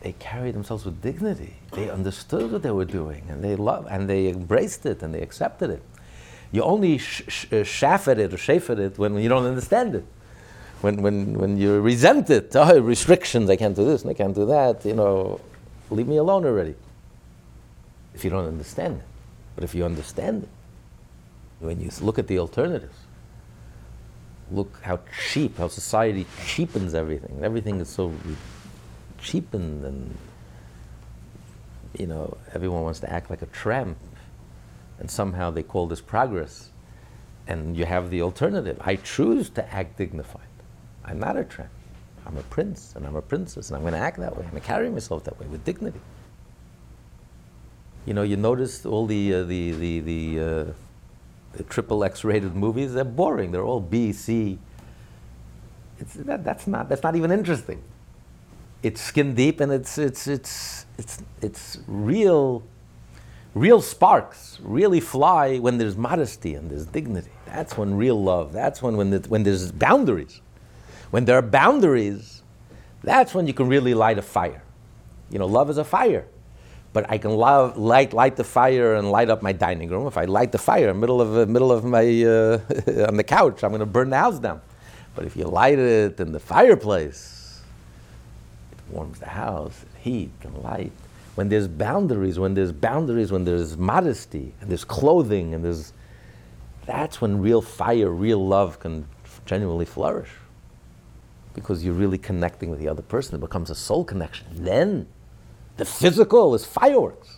they 0.00 0.12
carried 0.12 0.54
themselves 0.54 0.84
with 0.84 1.00
dignity. 1.00 1.54
They 1.72 1.90
understood 1.90 2.50
what 2.50 2.62
they 2.62 2.70
were 2.70 2.84
doing, 2.84 3.24
and 3.28 3.44
they 3.44 3.54
loved, 3.54 3.88
and 3.90 4.08
they 4.08 4.28
embraced 4.28 4.86
it, 4.86 5.02
and 5.02 5.14
they 5.14 5.20
accepted 5.20 5.70
it. 5.70 5.82
You 6.52 6.62
only 6.62 6.98
sh- 6.98 7.22
sh- 7.28 7.52
uh, 7.52 7.64
chaff 7.64 8.08
at 8.08 8.18
it 8.18 8.32
or 8.32 8.36
chafe 8.36 8.70
at 8.70 8.78
it 8.78 8.98
when 8.98 9.16
you 9.18 9.28
don't 9.28 9.44
understand 9.44 9.94
it. 9.94 10.06
When, 10.80 11.02
when, 11.02 11.34
when 11.38 11.56
you 11.56 11.80
resent 11.80 12.30
it, 12.30 12.54
oh, 12.54 12.80
restrictions, 12.80 13.50
I 13.50 13.56
can't 13.56 13.74
do 13.74 13.84
this 13.84 14.02
and 14.02 14.10
I 14.10 14.14
can't 14.14 14.34
do 14.34 14.46
that, 14.46 14.84
you 14.84 14.94
know, 14.94 15.40
leave 15.90 16.06
me 16.06 16.18
alone 16.18 16.44
already. 16.44 16.74
If 18.14 18.24
you 18.24 18.30
don't 18.30 18.46
understand 18.46 18.98
it. 18.98 19.06
But 19.54 19.64
if 19.64 19.74
you 19.74 19.84
understand 19.84 20.44
it, 20.44 20.48
when 21.60 21.80
you 21.80 21.90
look 22.00 22.18
at 22.18 22.26
the 22.26 22.38
alternatives, 22.38 22.96
look 24.50 24.80
how 24.82 25.00
cheap, 25.30 25.58
how 25.58 25.68
society 25.68 26.26
cheapens 26.46 26.94
everything. 26.94 27.40
Everything 27.42 27.80
is 27.80 27.88
so 27.88 28.12
cheapened 29.18 29.84
and 29.84 30.16
you 31.98 32.06
know, 32.06 32.36
everyone 32.54 32.82
wants 32.82 33.00
to 33.00 33.12
act 33.12 33.30
like 33.30 33.42
a 33.42 33.46
tramp, 33.46 33.96
and 34.98 35.10
somehow 35.10 35.50
they 35.50 35.62
call 35.62 35.86
this 35.86 36.00
progress. 36.00 36.70
And 37.48 37.76
you 37.76 37.84
have 37.84 38.10
the 38.10 38.22
alternative. 38.22 38.76
I 38.80 38.96
choose 38.96 39.50
to 39.50 39.72
act 39.72 39.98
dignified. 39.98 40.42
I'm 41.04 41.20
not 41.20 41.36
a 41.36 41.44
tramp. 41.44 41.70
I'm 42.26 42.36
a 42.36 42.42
prince 42.42 42.92
and 42.96 43.06
I'm 43.06 43.14
a 43.14 43.22
princess 43.22 43.68
and 43.68 43.76
I'm 43.76 43.82
going 43.82 43.92
to 43.92 44.00
act 44.00 44.18
that 44.18 44.36
way. 44.36 44.42
I'm 44.42 44.50
going 44.50 44.60
to 44.60 44.66
carry 44.66 44.90
myself 44.90 45.22
that 45.24 45.38
way 45.38 45.46
with 45.46 45.64
dignity. 45.64 46.00
You 48.04 48.14
know, 48.14 48.22
you 48.22 48.36
notice 48.36 48.84
all 48.84 49.06
the, 49.06 49.32
uh, 49.32 49.44
the, 49.44 49.70
the, 49.72 50.00
the, 50.00 50.40
uh, 50.40 50.64
triple 51.64 52.04
X 52.04 52.24
rated 52.24 52.54
movies, 52.54 52.94
they're 52.94 53.04
boring. 53.04 53.52
They're 53.52 53.64
all 53.64 53.80
B, 53.80 54.12
C. 54.12 54.58
It's, 55.98 56.14
that, 56.14 56.44
that's, 56.44 56.66
not, 56.66 56.88
that's 56.88 57.02
not 57.02 57.16
even 57.16 57.30
interesting. 57.30 57.82
It's 58.82 59.00
skin 59.00 59.34
deep 59.34 59.60
and 59.60 59.72
it's, 59.72 59.98
it's, 59.98 60.26
it's, 60.26 60.86
it's, 60.98 61.22
it's 61.40 61.78
real, 61.86 62.62
real 63.54 63.80
sparks 63.80 64.58
really 64.62 65.00
fly 65.00 65.58
when 65.58 65.78
there's 65.78 65.96
modesty 65.96 66.54
and 66.54 66.70
there's 66.70 66.86
dignity. 66.86 67.30
That's 67.46 67.76
when 67.78 67.96
real 67.96 68.22
love, 68.22 68.52
that's 68.52 68.82
when, 68.82 68.96
when, 68.96 69.10
the, 69.10 69.18
when 69.28 69.42
there's 69.42 69.72
boundaries. 69.72 70.40
When 71.10 71.24
there 71.24 71.38
are 71.38 71.42
boundaries, 71.42 72.42
that's 73.02 73.34
when 73.34 73.46
you 73.46 73.54
can 73.54 73.68
really 73.68 73.94
light 73.94 74.18
a 74.18 74.22
fire. 74.22 74.62
You 75.30 75.38
know, 75.38 75.46
love 75.46 75.70
is 75.70 75.78
a 75.78 75.84
fire. 75.84 76.26
But 76.96 77.10
I 77.10 77.18
can 77.18 77.32
love, 77.32 77.76
light, 77.76 78.14
light 78.14 78.36
the 78.36 78.42
fire 78.42 78.94
and 78.94 79.10
light 79.10 79.28
up 79.28 79.42
my 79.42 79.52
dining 79.52 79.90
room. 79.90 80.06
If 80.06 80.16
I 80.16 80.24
light 80.24 80.50
the 80.50 80.56
fire 80.56 80.88
in 80.88 80.94
the 80.96 81.00
middle 81.00 81.20
of, 81.20 81.32
the 81.32 81.46
middle 81.46 81.70
of 81.70 81.84
my, 81.84 82.06
uh, 82.24 83.06
on 83.08 83.18
the 83.18 83.22
couch, 83.22 83.62
I'm 83.62 83.68
going 83.68 83.80
to 83.80 83.84
burn 83.84 84.08
the 84.08 84.16
house 84.16 84.38
down. 84.38 84.62
But 85.14 85.26
if 85.26 85.36
you 85.36 85.44
light 85.44 85.78
it 85.78 86.18
in 86.18 86.32
the 86.32 86.40
fireplace, 86.40 87.60
it 88.72 88.78
warms 88.94 89.18
the 89.18 89.28
house, 89.28 89.84
heat 89.98 90.30
and 90.42 90.56
light. 90.62 90.90
When 91.34 91.50
there's 91.50 91.68
boundaries, 91.68 92.38
when 92.38 92.54
there's 92.54 92.72
boundaries, 92.72 93.30
when 93.30 93.44
there's 93.44 93.76
modesty, 93.76 94.54
and 94.62 94.70
there's 94.70 94.84
clothing, 94.84 95.52
and 95.52 95.62
there's, 95.62 95.92
that's 96.86 97.20
when 97.20 97.42
real 97.42 97.60
fire, 97.60 98.08
real 98.08 98.42
love 98.42 98.80
can 98.80 99.06
genuinely 99.44 99.84
flourish 99.84 100.30
because 101.52 101.84
you're 101.84 101.92
really 101.92 102.16
connecting 102.16 102.70
with 102.70 102.78
the 102.78 102.88
other 102.88 103.02
person. 103.02 103.34
It 103.34 103.40
becomes 103.40 103.68
a 103.68 103.74
soul 103.74 104.02
connection. 104.02 104.46
Then 104.50 105.06
the 105.76 105.84
physical 105.84 106.54
is 106.54 106.64
fireworks. 106.64 107.36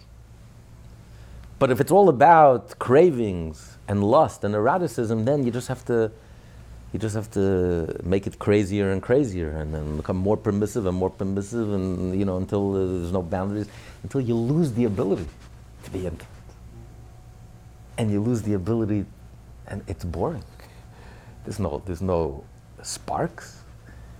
But 1.58 1.70
if 1.70 1.80
it's 1.80 1.90
all 1.90 2.08
about 2.08 2.78
cravings 2.78 3.78
and 3.88 4.04
lust 4.04 4.44
and 4.44 4.54
eroticism, 4.54 5.24
then 5.24 5.44
you 5.44 5.50
just 5.50 5.68
have 5.68 5.84
to 5.86 6.12
you 6.92 6.98
just 6.98 7.14
have 7.14 7.30
to 7.32 8.00
make 8.02 8.26
it 8.26 8.38
crazier 8.38 8.92
and 8.92 9.02
crazier 9.02 9.50
and 9.50 9.74
then 9.74 9.98
become 9.98 10.16
more 10.16 10.38
permissive 10.38 10.86
and 10.86 10.96
more 10.96 11.10
permissive 11.10 11.70
and 11.74 12.18
you 12.18 12.24
know 12.24 12.38
until 12.38 12.72
there's 12.72 13.12
no 13.12 13.20
boundaries 13.20 13.68
until 14.02 14.22
you 14.22 14.34
lose 14.34 14.72
the 14.72 14.84
ability 14.84 15.26
to 15.84 15.90
be 15.90 16.06
intimate 16.06 16.26
and 17.98 18.10
you 18.10 18.20
lose 18.20 18.40
the 18.42 18.54
ability 18.54 19.04
and 19.66 19.82
it's 19.86 20.04
boring. 20.04 20.44
There's 21.44 21.58
no 21.58 21.82
there's 21.84 22.02
no 22.02 22.44
sparks 22.82 23.62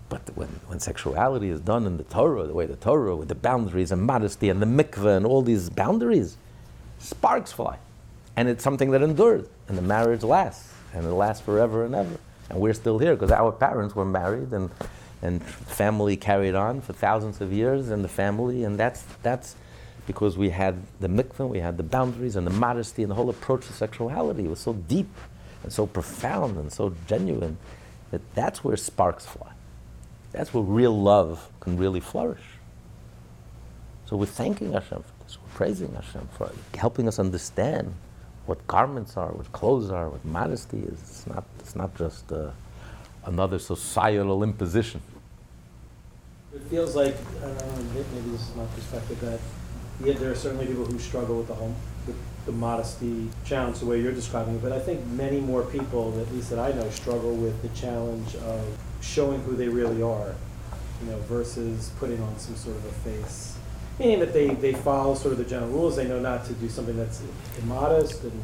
but 0.09 0.23
when, 0.35 0.49
when 0.67 0.81
sexuality 0.81 1.49
is 1.49 1.61
done 1.61 1.87
in 1.87 1.97
the 1.97 2.05
Torah, 2.05 2.47
the 2.47 2.55
way 2.55 2.67
the 2.67 2.77
Torah, 2.77 3.17
with 3.17 3.29
the 3.29 3.35
boundaries 3.35 3.93
and 3.93 4.03
modesty 4.03 4.49
and 4.49 4.63
the 4.63 4.67
mikveh 4.67 5.17
and 5.17 5.27
all 5.27 5.43
these 5.43 5.69
boundaries, 5.69 6.37
sparks 6.99 7.53
fly. 7.53 7.79
And 8.37 8.49
it's 8.49 8.65
something 8.65 8.91
that 8.93 9.03
endures. 9.03 9.47
And 9.69 9.77
the 9.77 9.83
marriage 9.83 10.23
lasts. 10.23 10.73
And 10.95 11.05
it 11.05 11.11
lasts 11.13 11.45
forever 11.45 11.85
and 11.85 11.95
ever. 11.95 12.17
And 12.49 12.61
we're 12.61 12.75
still 12.75 12.99
here 12.99 13.15
because 13.15 13.31
our 13.31 13.53
parents 13.53 13.95
were 13.95 14.07
married 14.07 14.53
and, 14.53 14.71
and 15.21 15.45
family 15.45 16.17
carried 16.17 16.55
on 16.55 16.81
for 16.81 16.95
thousands 16.95 17.41
of 17.41 17.53
years 17.53 17.91
and 17.91 18.03
the 18.03 18.09
family. 18.09 18.65
And 18.65 18.79
that's, 18.79 19.05
that's 19.23 19.57
because 20.07 20.39
we 20.39 20.49
had 20.51 20.77
the 21.01 21.09
mikveh, 21.09 21.47
we 21.47 21.59
had 21.59 21.77
the 21.77 21.83
boundaries 21.83 22.37
and 22.37 22.47
the 22.47 22.53
modesty 22.53 23.03
and 23.03 23.11
the 23.11 23.15
whole 23.15 23.29
approach 23.29 23.67
to 23.67 23.73
sexuality. 23.75 24.45
It 24.45 24.51
was 24.51 24.61
so 24.61 24.73
deep 24.73 25.11
and 25.63 25.73
so 25.73 25.87
profound 25.87 26.57
and 26.57 26.73
so 26.73 26.95
genuine 27.07 27.59
that 28.11 28.23
that's 28.35 28.65
where 28.65 28.77
sparks 28.77 29.27
fly. 29.27 29.53
That's 30.33 30.53
where 30.53 30.63
real 30.63 30.99
love 30.99 31.51
can 31.61 31.77
really 31.77 32.01
flourish. 32.01 32.43
So 34.07 34.17
we're 34.17 34.27
thanking 34.27 34.73
Hashem 34.73 35.03
for 35.03 35.25
this. 35.25 35.39
We're 35.43 35.55
praising 35.55 35.95
Hashem 35.95 36.29
for 36.37 36.51
helping 36.75 37.09
us 37.09 37.19
understand 37.19 37.95
what 38.47 38.67
garments 38.67 39.17
are, 39.17 39.29
what 39.33 39.53
clothes 39.53 39.91
are, 39.91 40.09
what 40.09 40.25
modesty 40.25 40.79
is. 40.79 41.01
It's 41.01 41.27
not, 41.27 41.45
it's 41.59 41.77
not 41.77 41.95
just 41.97 42.33
uh, 42.33 42.51
another 43.27 43.59
societal 43.59 44.43
imposition. 44.43 45.03
It 46.55 46.63
feels 46.71 46.97
like, 46.97 47.15
I 47.43 47.47
don't 47.47 47.59
know, 47.59 47.83
maybe 47.95 48.31
this 48.31 48.49
is 48.49 48.57
my 48.57 48.65
perspective, 48.75 49.21
that 49.21 49.41
yeah, 50.03 50.15
there 50.15 50.31
are 50.31 50.35
certainly 50.35 50.67
people 50.67 50.87
who 50.87 50.99
struggle 50.99 51.37
with 51.37 51.49
the 51.49 51.55
home, 51.55 51.75
with 52.07 52.17
the 52.47 52.53
modesty 52.53 53.29
challenge, 53.45 53.81
the 53.81 53.87
way 53.87 54.01
you're 54.01 54.13
describing 54.13 54.55
it, 54.55 54.63
but 54.63 54.73
I 54.73 54.79
think 54.79 55.05
many 55.09 55.41
more 55.41 55.63
people, 55.65 56.19
at 56.19 56.33
least 56.33 56.49
that 56.49 56.59
I 56.59 56.73
know, 56.73 56.89
struggle 56.89 57.35
with 57.35 57.61
the 57.61 57.69
challenge 57.79 58.35
of 58.37 58.65
showing 59.01 59.41
who 59.43 59.57
they 59.57 59.69
really 59.69 60.03
are, 60.03 60.35
you 61.03 61.11
know, 61.11 61.19
versus 61.21 61.91
putting 61.99 62.21
on 62.23 62.39
some 62.39 62.57
sort 62.57 62.77
of 62.77 62.85
a 62.85 62.93
face. 62.93 63.57
Meaning 63.99 64.21
that 64.21 64.33
they, 64.33 64.49
they 64.49 64.73
follow 64.73 65.15
sort 65.15 65.33
of 65.33 65.39
the 65.39 65.45
general 65.45 65.71
rules, 65.71 65.97
they 65.97 66.07
know 66.07 66.21
not 66.21 66.45
to 66.47 66.53
do 66.55 66.69
something 66.69 66.97
that's 66.97 67.23
immodest, 67.59 68.23
and, 68.23 68.43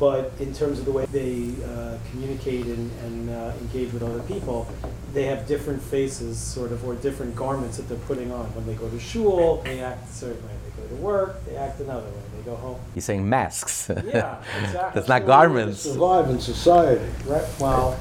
but 0.00 0.32
in 0.40 0.52
terms 0.52 0.80
of 0.80 0.84
the 0.84 0.90
way 0.90 1.06
they 1.06 1.52
uh, 1.64 1.96
communicate 2.10 2.66
and, 2.66 2.90
and 3.02 3.30
uh, 3.30 3.52
engage 3.60 3.92
with 3.92 4.02
other 4.02 4.20
people, 4.22 4.66
they 5.12 5.24
have 5.24 5.46
different 5.46 5.80
faces, 5.80 6.38
sort 6.38 6.72
of, 6.72 6.84
or 6.84 6.96
different 6.96 7.36
garments 7.36 7.76
that 7.76 7.88
they're 7.88 7.98
putting 7.98 8.32
on. 8.32 8.46
When 8.54 8.66
they 8.66 8.74
go 8.74 8.88
to 8.88 8.98
shul, 8.98 9.62
they 9.62 9.80
act 9.80 10.08
a 10.08 10.12
certain 10.12 10.44
way. 10.44 10.54
They 10.64 10.82
go 10.82 10.88
to 10.88 10.94
work, 10.96 11.44
they 11.46 11.54
act 11.56 11.80
another 11.80 12.06
way. 12.06 12.22
They 12.36 12.42
go 12.42 12.56
home. 12.56 12.80
He's 12.94 13.04
saying 13.04 13.28
masks. 13.28 13.88
Yeah, 13.88 14.42
exactly. 14.60 14.90
That's 14.94 15.08
not 15.08 15.24
garments. 15.24 15.80
Survive 15.80 16.30
in 16.30 16.40
society. 16.40 17.04
Right, 17.26 17.46
well, 17.60 17.96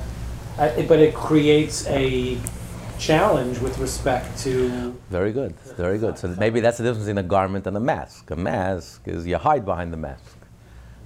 I- 0.57 0.85
but 0.87 0.99
it 0.99 1.13
creates 1.13 1.87
a 1.87 2.37
challenge 2.99 3.59
with 3.59 3.77
respect 3.79 4.37
to, 4.39 4.93
Very 5.09 5.31
good, 5.31 5.55
very 5.77 5.97
good. 5.97 6.17
So 6.17 6.27
maybe 6.39 6.59
that's 6.59 6.77
the 6.77 6.83
difference 6.83 7.05
between 7.05 7.17
a 7.17 7.27
garment 7.27 7.67
and 7.67 7.75
a 7.75 7.79
mask. 7.79 8.31
A 8.31 8.35
mask 8.35 9.01
is 9.07 9.25
you 9.25 9.37
hide 9.37 9.65
behind 9.65 9.91
the 9.91 9.97
mask. 9.97 10.37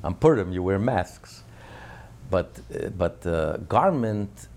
On 0.03 0.13
Purim, 0.13 0.51
you 0.51 0.61
wear 0.63 0.79
masks. 0.79 1.43
But, 2.29 2.59
uh, 2.75 2.89
but 2.89 3.25
uh, 3.25 3.57
garment 3.69 4.47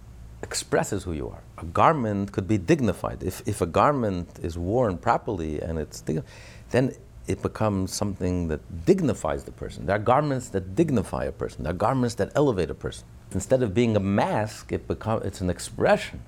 expresses 0.42 1.04
who 1.04 1.12
you 1.12 1.28
are. 1.28 1.42
A 1.58 1.64
garment 1.66 2.32
could 2.32 2.48
be 2.48 2.58
dignified. 2.58 3.22
If, 3.22 3.46
if 3.46 3.60
a 3.60 3.66
garment 3.66 4.28
is 4.42 4.58
worn 4.58 4.98
properly 4.98 5.60
and 5.60 5.78
it's 5.78 6.00
dig- 6.00 6.24
then 6.72 6.92
it 7.28 7.42
becomes 7.42 7.92
something 7.94 8.48
that 8.48 8.60
dignifies 8.86 9.44
the 9.44 9.52
person. 9.52 9.86
There 9.86 9.94
are 9.94 10.00
garments 10.00 10.48
that 10.48 10.74
dignify 10.74 11.24
a 11.26 11.32
person. 11.32 11.62
There 11.62 11.72
are 11.72 11.76
garments 11.76 12.16
that 12.16 12.32
elevate 12.34 12.70
a 12.70 12.74
person. 12.74 13.04
Instead 13.32 13.62
of 13.62 13.72
being 13.72 13.96
a 13.96 14.00
mask, 14.00 14.72
it 14.72 14.88
become, 14.88 15.22
it's 15.22 15.40
an 15.40 15.50
expression. 15.50 16.20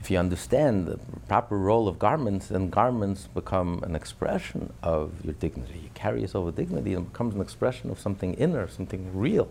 If 0.00 0.10
you 0.10 0.18
understand 0.18 0.86
the 0.86 0.98
proper 1.28 1.56
role 1.56 1.88
of 1.88 1.98
garments, 1.98 2.48
then 2.48 2.70
garments 2.70 3.28
become 3.32 3.82
an 3.84 3.94
expression 3.94 4.72
of 4.82 5.24
your 5.24 5.34
dignity. 5.34 5.78
You 5.84 5.90
carry 5.94 6.20
yourself 6.20 6.46
with 6.46 6.56
dignity, 6.56 6.94
and 6.94 7.06
it 7.06 7.12
becomes 7.12 7.34
an 7.34 7.40
expression 7.40 7.88
of 7.88 7.98
something 7.98 8.34
inner, 8.34 8.68
something 8.68 9.16
real. 9.16 9.48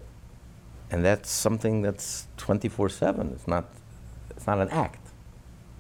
And 0.92 1.06
that's 1.06 1.32
something 1.32 1.82
that's 1.82 2.28
24 2.38 2.90
7. 2.90 3.32
It's 3.34 3.48
not, 3.48 3.66
it's 4.30 4.46
not 4.46 4.60
an 4.60 4.70
act. 4.70 5.08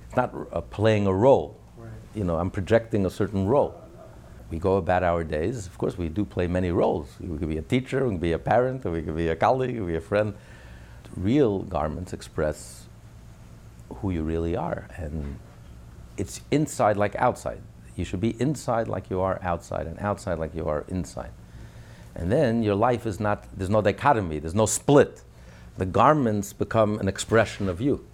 It's 0.07 0.15
not 0.15 0.33
uh, 0.51 0.61
playing 0.61 1.05
a 1.05 1.13
role. 1.13 1.59
Right. 1.77 1.91
You 2.15 2.23
know, 2.23 2.37
I'm 2.37 2.49
projecting 2.49 3.05
a 3.05 3.09
certain 3.09 3.45
role. 3.47 3.75
We 4.49 4.57
go 4.57 4.77
about 4.77 5.03
our 5.03 5.23
days. 5.23 5.67
Of 5.67 5.77
course, 5.77 5.97
we 5.97 6.09
do 6.09 6.25
play 6.25 6.47
many 6.47 6.71
roles. 6.71 7.09
We 7.19 7.37
could 7.37 7.49
be 7.49 7.57
a 7.57 7.61
teacher, 7.61 8.05
we 8.05 8.11
could 8.11 8.21
be 8.21 8.31
a 8.31 8.39
parent, 8.39 8.83
we 8.85 9.01
could 9.01 9.15
be 9.15 9.27
a 9.27 9.35
colleague, 9.35 9.71
we 9.71 9.77
could 9.79 9.87
be 9.87 9.95
a 9.95 10.01
friend. 10.01 10.33
Real 11.15 11.59
garments 11.59 12.13
express 12.13 12.87
who 13.95 14.11
you 14.11 14.23
really 14.23 14.55
are. 14.55 14.87
And 14.95 15.37
it's 16.17 16.41
inside 16.51 16.97
like 16.97 17.15
outside. 17.15 17.61
You 17.95 18.05
should 18.05 18.21
be 18.21 18.39
inside 18.41 18.87
like 18.87 19.09
you 19.09 19.19
are 19.19 19.39
outside, 19.43 19.85
and 19.85 19.99
outside 19.99 20.39
like 20.39 20.55
you 20.55 20.67
are 20.67 20.85
inside. 20.87 21.31
And 22.15 22.31
then 22.31 22.63
your 22.63 22.75
life 22.75 23.05
is 23.05 23.19
not, 23.19 23.45
there's 23.57 23.69
no 23.69 23.81
dichotomy, 23.81 24.39
there's 24.39 24.55
no 24.55 24.65
split. 24.65 25.23
The 25.77 25.85
garments 25.85 26.53
become 26.53 26.99
an 26.99 27.07
expression 27.07 27.69
of 27.69 27.81
you. 27.81 28.05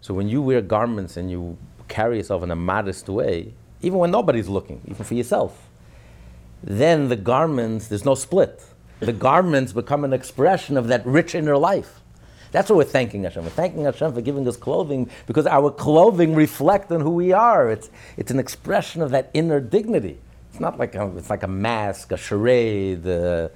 So 0.00 0.14
when 0.14 0.28
you 0.28 0.42
wear 0.42 0.60
garments 0.60 1.16
and 1.16 1.30
you 1.30 1.56
carry 1.88 2.18
yourself 2.18 2.42
in 2.42 2.50
a 2.50 2.56
modest 2.56 3.08
way, 3.08 3.54
even 3.82 3.98
when 3.98 4.10
nobody's 4.10 4.48
looking, 4.48 4.80
even 4.86 5.04
for 5.04 5.14
yourself, 5.14 5.68
then 6.62 7.08
the 7.08 7.16
garments, 7.16 7.88
there's 7.88 8.04
no 8.04 8.14
split. 8.14 8.62
The 9.00 9.12
garments 9.12 9.72
become 9.72 10.04
an 10.04 10.12
expression 10.12 10.76
of 10.76 10.88
that 10.88 11.04
rich 11.06 11.34
inner 11.34 11.56
life. 11.56 12.00
That's 12.56 12.70
what 12.70 12.76
we're 12.76 12.84
thanking 12.84 13.24
Hashem. 13.24 13.44
We're 13.44 13.50
thanking 13.50 13.84
Hashem 13.84 14.14
for 14.14 14.22
giving 14.22 14.48
us 14.48 14.56
clothing 14.56 15.10
because 15.26 15.46
our 15.46 15.70
clothing 15.70 16.34
reflects 16.34 16.90
on 16.90 17.02
who 17.02 17.10
we 17.10 17.30
are. 17.30 17.70
It's, 17.70 17.90
it's 18.16 18.30
an 18.30 18.38
expression 18.38 19.02
of 19.02 19.10
that 19.10 19.30
inner 19.34 19.60
dignity. 19.60 20.18
It's 20.48 20.58
not 20.58 20.78
like 20.78 20.94
a, 20.94 21.14
it's 21.18 21.28
like 21.28 21.42
a 21.42 21.48
mask, 21.48 22.12
a 22.12 22.16
charade. 22.16 23.06
Uh, 23.06 23.50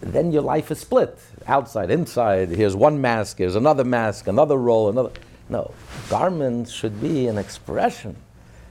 then 0.00 0.32
your 0.32 0.40
life 0.40 0.70
is 0.70 0.80
split 0.80 1.18
outside, 1.46 1.90
inside. 1.90 2.48
Here's 2.48 2.74
one 2.74 3.02
mask, 3.02 3.36
here's 3.36 3.54
another 3.54 3.84
mask, 3.84 4.28
another 4.28 4.56
role, 4.56 4.88
another. 4.88 5.10
No, 5.50 5.74
garments 6.08 6.72
should 6.72 7.02
be 7.02 7.26
an 7.26 7.36
expression. 7.36 8.16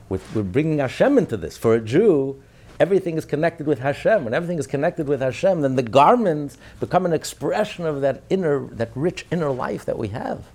We're, 0.10 0.22
we're 0.34 0.42
bringing 0.42 0.80
Hashem 0.80 1.20
into 1.20 1.38
this. 1.38 1.56
For 1.56 1.76
a 1.76 1.80
Jew, 1.80 2.42
everything 2.80 3.18
is 3.18 3.26
connected 3.26 3.68
with 3.68 3.80
Hashem. 3.80 4.26
When 4.26 4.34
everything 4.34 4.58
is 4.58 4.68
connected 4.68 5.08
with 5.08 5.22
Hashem, 5.22 5.62
then 5.62 5.76
the 5.76 5.84
garments 5.84 6.58
become 6.80 7.06
an 7.06 7.14
expression 7.14 7.86
of 7.86 8.02
that 8.02 8.24
inner, 8.30 8.68
that 8.68 8.92
rich 8.96 9.26
inner 9.32 9.52
life 9.52 9.86
that 9.86 9.98
we 9.98 10.10
have. 10.10 10.46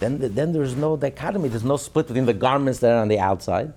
Then, 0.00 0.18
then 0.34 0.52
there's 0.52 0.74
no 0.74 0.96
dichotomy, 0.96 1.48
there's 1.48 1.64
no 1.64 1.76
split 1.76 2.06
between 2.06 2.26
the 2.26 2.32
garments 2.32 2.80
that 2.80 2.92
are 2.92 3.02
on 3.02 3.08
the 3.08 3.18
outside 3.18 3.72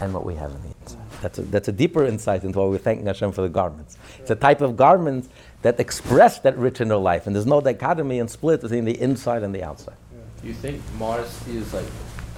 and 0.00 0.14
what 0.14 0.24
we 0.24 0.34
have 0.34 0.50
in 0.50 0.62
the 0.62 0.74
inside. 0.80 1.00
That's 1.20 1.38
a, 1.38 1.42
that's 1.42 1.68
a 1.68 1.72
deeper 1.72 2.04
insight 2.04 2.44
into 2.44 2.58
why 2.58 2.66
we're 2.66 2.78
thanking 2.78 3.06
Hashem 3.06 3.32
for 3.32 3.42
the 3.42 3.48
garments. 3.48 3.96
It's 4.18 4.30
a 4.30 4.34
type 4.34 4.60
of 4.60 4.76
garments 4.76 5.28
that 5.62 5.78
express 5.78 6.38
that 6.40 6.56
rich 6.58 6.80
inner 6.80 6.96
life, 6.96 7.26
and 7.26 7.34
there's 7.34 7.46
no 7.46 7.60
dichotomy 7.60 8.18
and 8.18 8.30
split 8.30 8.60
between 8.60 8.84
the 8.84 9.00
inside 9.00 9.42
and 9.42 9.54
the 9.54 9.62
outside. 9.62 9.96
Do 10.42 10.48
you 10.48 10.54
think 10.54 10.82
modesty 10.98 11.56
is 11.56 11.72
like 11.72 11.86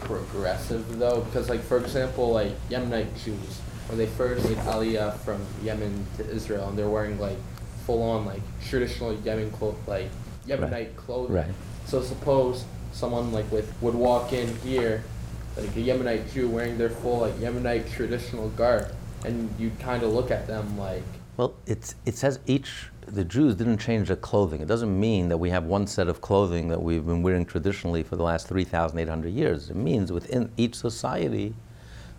progressive 0.03 0.99
though? 0.99 1.23
Because 1.23 1.49
like 1.49 1.63
for 1.63 1.79
example, 1.79 2.33
like 2.33 2.53
Yemenite 2.69 3.13
Jews, 3.25 3.61
when 3.89 3.99
they 3.99 4.07
first 4.07 4.49
made 4.49 4.59
Aliyah 4.59 5.17
from 5.19 5.41
Yemen 5.63 6.07
to 6.17 6.29
Israel, 6.31 6.69
and 6.69 6.79
they're 6.79 6.89
wearing 6.89 7.19
like 7.21 7.37
full 7.87 8.03
on 8.03 8.25
like 8.27 8.43
traditional 8.69 9.15
Yemen 9.15 9.51
clo- 9.53 9.77
like 9.87 10.09
Yemenite 10.47 10.71
Right. 10.73 10.97
clothing. 10.97 11.35
Right. 11.37 11.55
So 11.87 12.03
suppose 12.03 12.65
someone 12.93 13.33
like 13.33 13.51
with 13.53 13.73
would 13.81 13.95
walk 13.95 14.33
in 14.33 14.55
here, 14.59 15.05
like 15.57 15.69
a 15.69 15.81
Yemenite 15.81 16.33
Jew 16.33 16.49
wearing 16.49 16.79
their 16.79 16.91
full 16.91 17.21
like 17.21 17.35
Yemenite 17.35 17.91
traditional 17.93 18.49
garb, 18.51 18.93
and 19.25 19.55
you 19.59 19.71
kind 19.79 20.03
of 20.03 20.13
look 20.13 20.31
at 20.31 20.47
them 20.47 20.77
like 20.79 21.03
Well, 21.37 21.55
it's, 21.67 21.95
it 22.07 22.17
says 22.17 22.41
each, 22.47 22.89
the 23.07 23.25
Jews 23.25 23.55
didn't 23.55 23.79
change 23.79 24.09
their 24.09 24.17
clothing. 24.17 24.61
It 24.63 24.67
doesn't 24.69 24.99
mean 24.99 25.29
that 25.29 25.37
we 25.37 25.51
have 25.51 25.65
one 25.65 25.87
set 25.87 26.09
of 26.09 26.21
clothing 26.21 26.69
that 26.69 26.83
we've 26.83 27.05
been 27.07 27.23
wearing 27.23 27.45
traditionally 27.45 28.03
for 28.03 28.17
the 28.17 28.23
last 28.25 28.49
3,800 28.49 29.29
years. 29.33 29.71
It 29.71 29.77
means 29.77 30.11
within 30.11 30.51
each 30.57 30.75
society, 30.75 31.55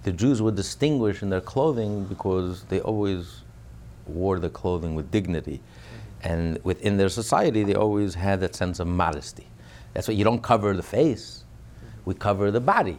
the 0.03 0.12
Jews 0.12 0.41
were 0.41 0.51
distinguished 0.51 1.21
in 1.21 1.29
their 1.29 1.41
clothing 1.41 2.05
because 2.05 2.63
they 2.65 2.79
always 2.81 3.41
wore 4.05 4.39
the 4.39 4.49
clothing 4.49 4.95
with 4.95 5.12
dignity. 5.12 5.62
And 6.23 6.60
within 6.63 6.97
their 6.97 7.10
society, 7.10 7.63
they 7.63 7.75
always 7.75 8.15
had 8.15 8.39
that 8.41 8.55
sense 8.55 8.79
of 8.79 8.88
modesty. 8.88 9.47
That's 9.93 10.07
why 10.07 10.13
you 10.13 10.23
don't 10.23 10.41
cover 10.41 10.73
the 10.73 10.83
face, 10.83 11.43
we 12.05 12.13
cover 12.13 12.51
the 12.51 12.62
body. 12.62 12.97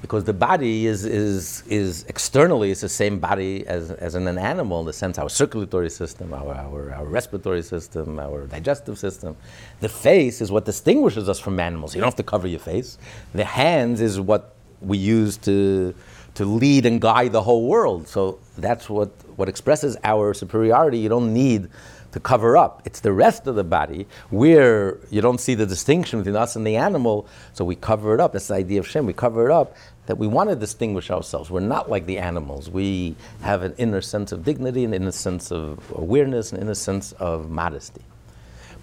Because 0.00 0.22
the 0.22 0.32
body 0.32 0.86
is, 0.86 1.04
is, 1.04 1.64
is 1.66 2.04
externally, 2.04 2.70
it's 2.70 2.82
the 2.82 2.88
same 2.88 3.18
body 3.18 3.66
as, 3.66 3.90
as 3.90 4.14
in 4.14 4.28
an 4.28 4.38
animal 4.38 4.80
in 4.80 4.86
the 4.86 4.92
sense 4.92 5.18
our 5.18 5.28
circulatory 5.28 5.90
system, 5.90 6.32
our, 6.32 6.54
our, 6.54 6.94
our 6.94 7.04
respiratory 7.04 7.62
system, 7.62 8.20
our 8.20 8.46
digestive 8.46 8.96
system. 8.96 9.36
The 9.80 9.88
face 9.88 10.40
is 10.40 10.52
what 10.52 10.64
distinguishes 10.64 11.28
us 11.28 11.40
from 11.40 11.58
animals. 11.58 11.96
You 11.96 12.00
don't 12.00 12.06
have 12.06 12.16
to 12.16 12.22
cover 12.22 12.46
your 12.46 12.60
face. 12.60 12.96
The 13.34 13.44
hands 13.44 14.00
is 14.00 14.20
what 14.20 14.54
we 14.80 14.98
use 14.98 15.36
to, 15.38 15.92
to 16.38 16.44
lead 16.44 16.86
and 16.86 17.00
guide 17.00 17.32
the 17.32 17.42
whole 17.42 17.66
world. 17.66 18.06
So 18.06 18.38
that's 18.56 18.88
what, 18.88 19.08
what 19.36 19.48
expresses 19.48 19.96
our 20.04 20.32
superiority. 20.34 20.96
You 20.96 21.08
don't 21.08 21.34
need 21.34 21.68
to 22.12 22.20
cover 22.20 22.56
up. 22.56 22.80
It's 22.84 23.00
the 23.00 23.12
rest 23.12 23.48
of 23.48 23.56
the 23.56 23.64
body 23.64 24.06
where 24.30 24.98
you 25.10 25.20
don't 25.20 25.40
see 25.40 25.54
the 25.54 25.66
distinction 25.66 26.20
between 26.20 26.36
us 26.36 26.54
and 26.54 26.64
the 26.64 26.76
animal, 26.76 27.26
so 27.54 27.64
we 27.64 27.74
cover 27.74 28.14
it 28.14 28.20
up. 28.20 28.34
That's 28.34 28.46
the 28.46 28.54
idea 28.54 28.78
of 28.78 28.86
Shem. 28.86 29.04
We 29.04 29.14
cover 29.14 29.50
it 29.50 29.52
up 29.52 29.76
that 30.06 30.16
we 30.16 30.28
want 30.28 30.48
to 30.50 30.54
distinguish 30.54 31.10
ourselves. 31.10 31.50
We're 31.50 31.58
not 31.58 31.90
like 31.90 32.06
the 32.06 32.18
animals. 32.18 32.70
We 32.70 33.16
have 33.42 33.62
an 33.64 33.74
inner 33.76 34.00
sense 34.00 34.30
of 34.30 34.44
dignity, 34.44 34.84
an 34.84 34.94
inner 34.94 35.10
sense 35.10 35.50
of 35.50 35.92
awareness, 35.96 36.52
an 36.52 36.60
inner 36.60 36.74
sense 36.76 37.10
of 37.18 37.50
modesty. 37.50 38.02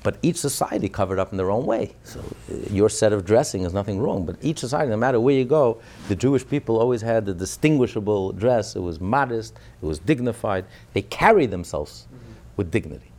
But 0.06 0.20
each 0.22 0.38
society 0.38 0.88
covered 0.88 1.18
up 1.18 1.32
in 1.32 1.38
their 1.38 1.50
own 1.50 1.66
way. 1.66 1.96
So 2.04 2.20
uh, 2.20 2.54
your 2.70 2.90
set 2.90 3.12
of 3.12 3.26
dressing 3.26 3.64
is 3.64 3.74
nothing 3.74 4.00
wrong. 4.00 4.24
But 4.24 4.36
each 4.40 4.60
society, 4.60 4.92
no 4.92 4.98
matter 4.98 5.20
where 5.20 5.34
you 5.34 5.46
go, 5.46 5.82
the 6.10 6.16
Jewish 6.16 6.48
people 6.48 6.78
always 6.80 7.02
had 7.02 7.26
the 7.26 7.34
distinguishable 7.34 8.32
dress. 8.32 8.76
It 8.76 8.82
was 8.82 9.02
modest, 9.02 9.56
it 9.82 9.86
was 9.86 9.98
dignified. 9.98 10.66
They 10.94 11.02
carried 11.02 11.50
themselves 11.50 12.08
with 12.56 12.70
dignity. 12.70 13.12